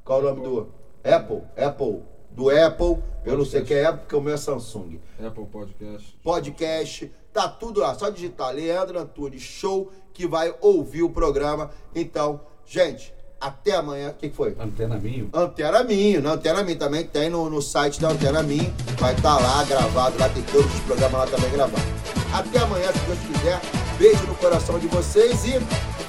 Qual 0.05 0.21
o 0.21 0.23
nome 0.23 0.43
do 0.43 0.55
outro? 0.55 0.75
Apple? 1.05 1.43
Apple. 1.57 2.03
Do 2.31 2.51
Apple, 2.51 3.03
eu 3.25 3.37
não 3.37 3.45
sei 3.45 3.63
o 3.63 3.65
que 3.65 3.75
é 3.75 3.87
Apple, 3.87 4.01
porque 4.01 4.15
o 4.15 4.21
meu 4.21 4.35
é 4.35 4.37
Samsung. 4.37 5.01
Apple 5.25 5.47
Podcast. 5.47 6.19
Podcast, 6.23 7.13
tá 7.33 7.49
tudo 7.49 7.81
lá. 7.81 7.95
Só 7.95 8.11
digitar 8.11 8.55
Leandro 8.55 8.99
Antunes 8.99 9.43
Show 9.43 9.91
que 10.13 10.27
vai 10.27 10.55
ouvir 10.61 11.03
o 11.03 11.11
programa. 11.11 11.71
Então, 11.95 12.41
gente, 12.65 13.13
Até 13.41 13.73
amanhã. 13.77 14.11
O 14.11 14.15
que, 14.15 14.29
que 14.29 14.37
foi? 14.37 14.57
Antena 14.59 14.97
Minho. 14.97 15.31
Antena 15.33 15.85
Minho, 15.85 16.21
né? 16.21 16.31
Antena 16.31 16.63
Minho 16.65 16.79
também 16.79 17.05
tem 17.05 17.31
no, 17.31 17.49
no 17.49 17.63
site 17.63 18.01
da 18.01 18.09
Antena 18.11 18.43
Minho. 18.43 18.73
Vai 18.99 19.15
estar 19.15 19.39
lá 19.39 19.63
gravado, 19.65 20.19
lá 20.19 20.29
tem 20.29 20.43
todos 20.43 20.73
os 20.75 20.81
programas 20.81 21.21
lá 21.21 21.27
também 21.27 21.51
gravados. 21.53 21.87
Até 22.33 22.59
amanhã, 22.59 22.93
se 22.93 22.99
Deus 23.07 23.19
quiser. 23.21 23.61
Beijo 23.97 24.27
no 24.27 24.35
coração 24.35 24.79
de 24.79 24.89
vocês 24.89 25.45
e 25.45 25.53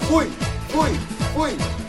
fui, 0.09 0.25
fui, 0.69 0.89
fui. 1.35 1.88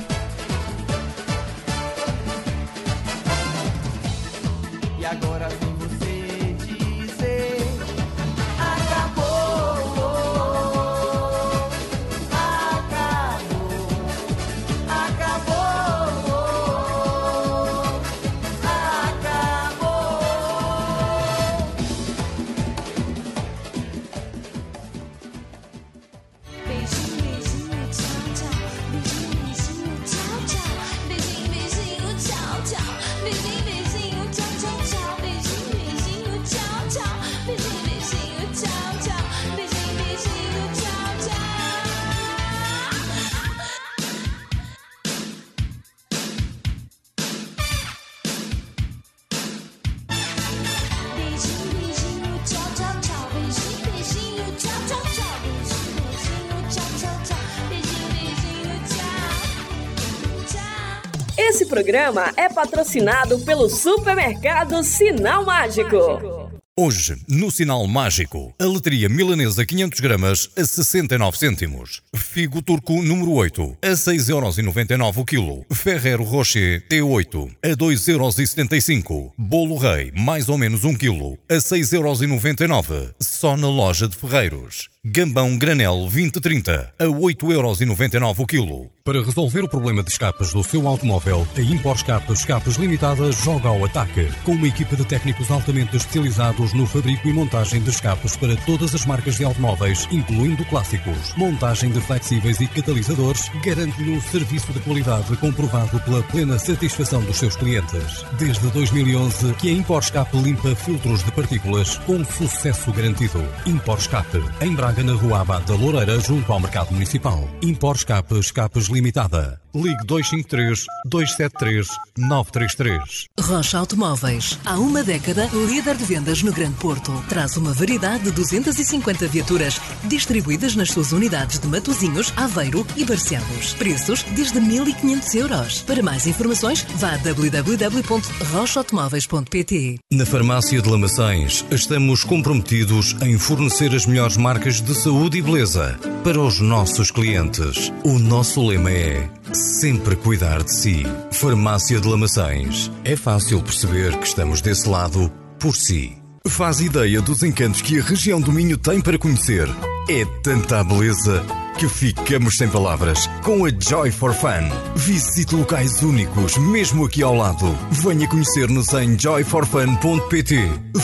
Programa 61.81 62.31
é 62.37 62.47
patrocinado 62.47 63.39
pelo 63.39 63.67
supermercado 63.71 64.85
Sinal 64.85 65.47
Mágico. 65.47 66.51
Hoje, 66.79 67.17
no 67.27 67.51
Sinal 67.51 67.87
Mágico, 67.87 68.55
a 68.59 68.65
letria 68.65 69.09
milanesa 69.09 69.65
500 69.65 70.01
gramas 70.01 70.51
a 70.57 70.65
69 70.65 71.39
cêntimos. 71.39 72.03
Figo 72.15 72.61
turco 72.63 73.03
número 73.03 73.33
8 73.33 73.79
a 73.83 73.91
6,99€ 73.91 75.17
o 75.17 75.25
quilo. 75.25 75.67
Ferrero 75.73 76.23
Rocher 76.23 76.87
T8 76.89 77.51
a 77.63 77.69
2,75€. 77.69 79.33
Bolo 79.39 79.77
Rei, 79.77 80.13
mais 80.15 80.49
ou 80.51 80.59
menos 80.59 80.85
1 80.85 80.95
quilo, 80.95 81.39
a 81.49 81.55
6,99€. 81.55 83.15
Só 83.21 83.57
na 83.57 83.69
loja 83.69 84.07
de 84.07 84.17
Ferreiros. 84.17 84.91
Gambão 85.03 85.57
Granel 85.57 85.97
2030 86.01 86.93
a 86.99 87.05
8,99€ 87.07 88.39
o 88.39 88.47
quilo. 88.47 88.91
Para 89.03 89.25
resolver 89.25 89.65
o 89.65 89.69
problema 89.69 90.03
de 90.03 90.11
escapes 90.11 90.53
do 90.53 90.63
seu 90.63 90.87
automóvel, 90.87 91.49
a 91.57 91.61
Impor 91.63 91.97
Escape 91.97 92.31
Escapes 92.31 92.77
Limitada 92.77 93.33
joga 93.33 93.71
ao 93.71 93.83
ataque. 93.83 94.29
Com 94.45 94.53
uma 94.53 94.69
equipa 94.69 94.95
de 94.95 95.07
técnicos 95.07 95.51
altamente 95.51 95.97
especializados 95.97 96.75
no 96.75 96.87
fabrico 96.87 97.27
e 97.27 97.33
montagem 97.33 97.81
de 97.81 97.89
escapes 97.89 98.37
para 98.37 98.55
todas 98.59 98.95
as 98.95 99.07
marcas 99.07 99.37
de 99.37 99.45
automóveis, 99.45 100.07
incluindo 100.13 100.67
clássicos. 100.67 101.35
Montagem 101.35 101.91
de 101.91 102.01
flexíveis 102.03 102.61
e 102.61 102.67
catalisadores 102.67 103.51
garante-lhe 103.65 104.13
um 104.13 104.21
serviço 104.21 104.71
de 104.71 104.81
qualidade 104.81 105.35
comprovado 105.39 105.99
pela 106.01 106.23
plena 106.25 106.59
satisfação 106.59 107.23
dos 107.23 107.39
seus 107.39 107.57
clientes. 107.57 108.23
Desde 108.39 108.69
2011 108.69 109.55
que 109.55 109.71
a 109.71 109.73
Impor 109.73 110.03
Escape 110.03 110.37
limpa 110.37 110.77
filtros 110.77 111.25
de 111.25 111.33
partículas 111.33 111.97
com 112.01 112.23
sucesso 112.23 112.93
garantido. 112.93 113.43
Impor 113.65 113.97
Escape, 113.97 114.45
em 114.61 114.75
Braga, 114.75 114.90
na 114.99 115.15
Rua 115.15 115.41
Abad 115.41 115.65
da 115.65 115.75
Loureira, 115.75 116.21
junto 116.21 116.53
ao 116.53 116.59
Mercado 116.59 116.93
Municipal. 116.93 117.49
Impor 117.63 117.95
Escape 117.95 118.37
Escapes 118.39 118.89
Limitada. 118.89 119.61
Ligue 119.73 120.05
253 120.05 120.85
273 121.07 121.87
933. 122.19 123.27
Rocha 123.41 123.79
Automóveis. 123.79 124.59
Há 124.65 124.77
uma 124.79 125.05
década, 125.05 125.49
líder 125.69 125.97
de 125.97 126.05
vendas 126.05 126.43
no 126.43 126.53
Grande 126.53 126.75
Porto. 126.75 127.13
Traz 127.29 127.57
uma 127.57 127.73
variedade 127.73 128.25
de 128.25 128.33
250 128.33 129.29
viaturas 129.29 129.81
distribuídas 130.05 130.75
nas 130.75 130.91
suas 130.91 131.13
unidades 131.13 131.61
de 131.61 131.69
Matozinhos, 131.69 132.33
Aveiro 132.37 132.85
e 132.97 133.05
Barcelos. 133.05 133.75
Preços 133.75 134.25
desde 134.35 134.59
1.500 134.61 135.35
euros. 135.37 135.83
Para 135.83 136.03
mais 136.03 136.27
informações, 136.27 136.85
vá 136.97 137.15
a 137.15 137.19
www.rochaautomóveis.pt 137.19 140.01
Na 140.13 140.27
Farmácia 140.27 140.83
de 140.83 140.91
Lamaçães, 140.91 141.65
estamos 141.71 142.25
comprometidos 142.25 143.15
em 143.23 143.39
fornecer 143.39 143.95
as 143.95 144.05
melhores 144.05 144.37
marcas 144.37 144.80
de 144.83 144.95
saúde 144.95 145.39
e 145.39 145.43
beleza 145.43 145.99
para 146.23 146.41
os 146.41 146.61
nossos 146.61 147.11
clientes. 147.11 147.93
O 148.05 148.19
nosso 148.19 148.67
lema 148.67 148.91
é 148.91 149.29
sempre 149.53 150.17
cuidar 150.17 150.63
de 150.63 150.73
si. 150.73 151.03
Farmácia 151.33 152.01
de 152.01 152.09
Lamaçães. 152.09 152.91
É 153.05 153.17
fácil 153.17 153.63
perceber 153.63 154.17
que 154.19 154.27
estamos 154.27 154.61
desse 154.61 154.89
lado 154.89 155.31
por 155.59 155.75
si. 155.75 156.20
Faz 156.47 156.81
ideia 156.81 157.21
dos 157.21 157.43
encantos 157.43 157.83
que 157.83 157.99
a 157.99 158.03
região 158.03 158.41
do 158.41 158.51
Minho 158.51 158.77
tem 158.77 159.01
para 159.01 159.19
conhecer. 159.19 159.69
É 160.09 160.25
tanta 160.43 160.83
beleza 160.83 161.45
que 161.79 161.89
ficamos 161.89 162.57
sem 162.57 162.69
palavras 162.69 163.27
com 163.43 163.65
a 163.65 163.71
Joy 163.71 164.11
for 164.11 164.35
Fun. 164.35 164.69
Visite 164.97 165.55
locais 165.55 166.03
únicos, 166.03 166.57
mesmo 166.57 167.05
aqui 167.05 167.23
ao 167.23 167.35
lado. 167.35 167.77
Venha 167.91 168.27
conhecer-nos 168.27 168.93
em 168.95 169.19
joyforfun.pt. 169.19 170.57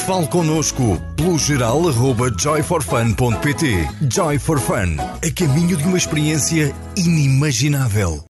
Fale 0.06 0.26
connosco 0.26 1.00
pelo 1.16 1.38
geral 1.38 1.88
arroba 1.88 2.30
joyforfun.pt. 2.36 3.88
Joy 4.10 4.38
for 4.38 4.58
Fun, 4.58 4.96
a 4.98 5.30
caminho 5.34 5.76
de 5.76 5.84
uma 5.84 5.98
experiência 5.98 6.74
inimaginável. 6.96 8.24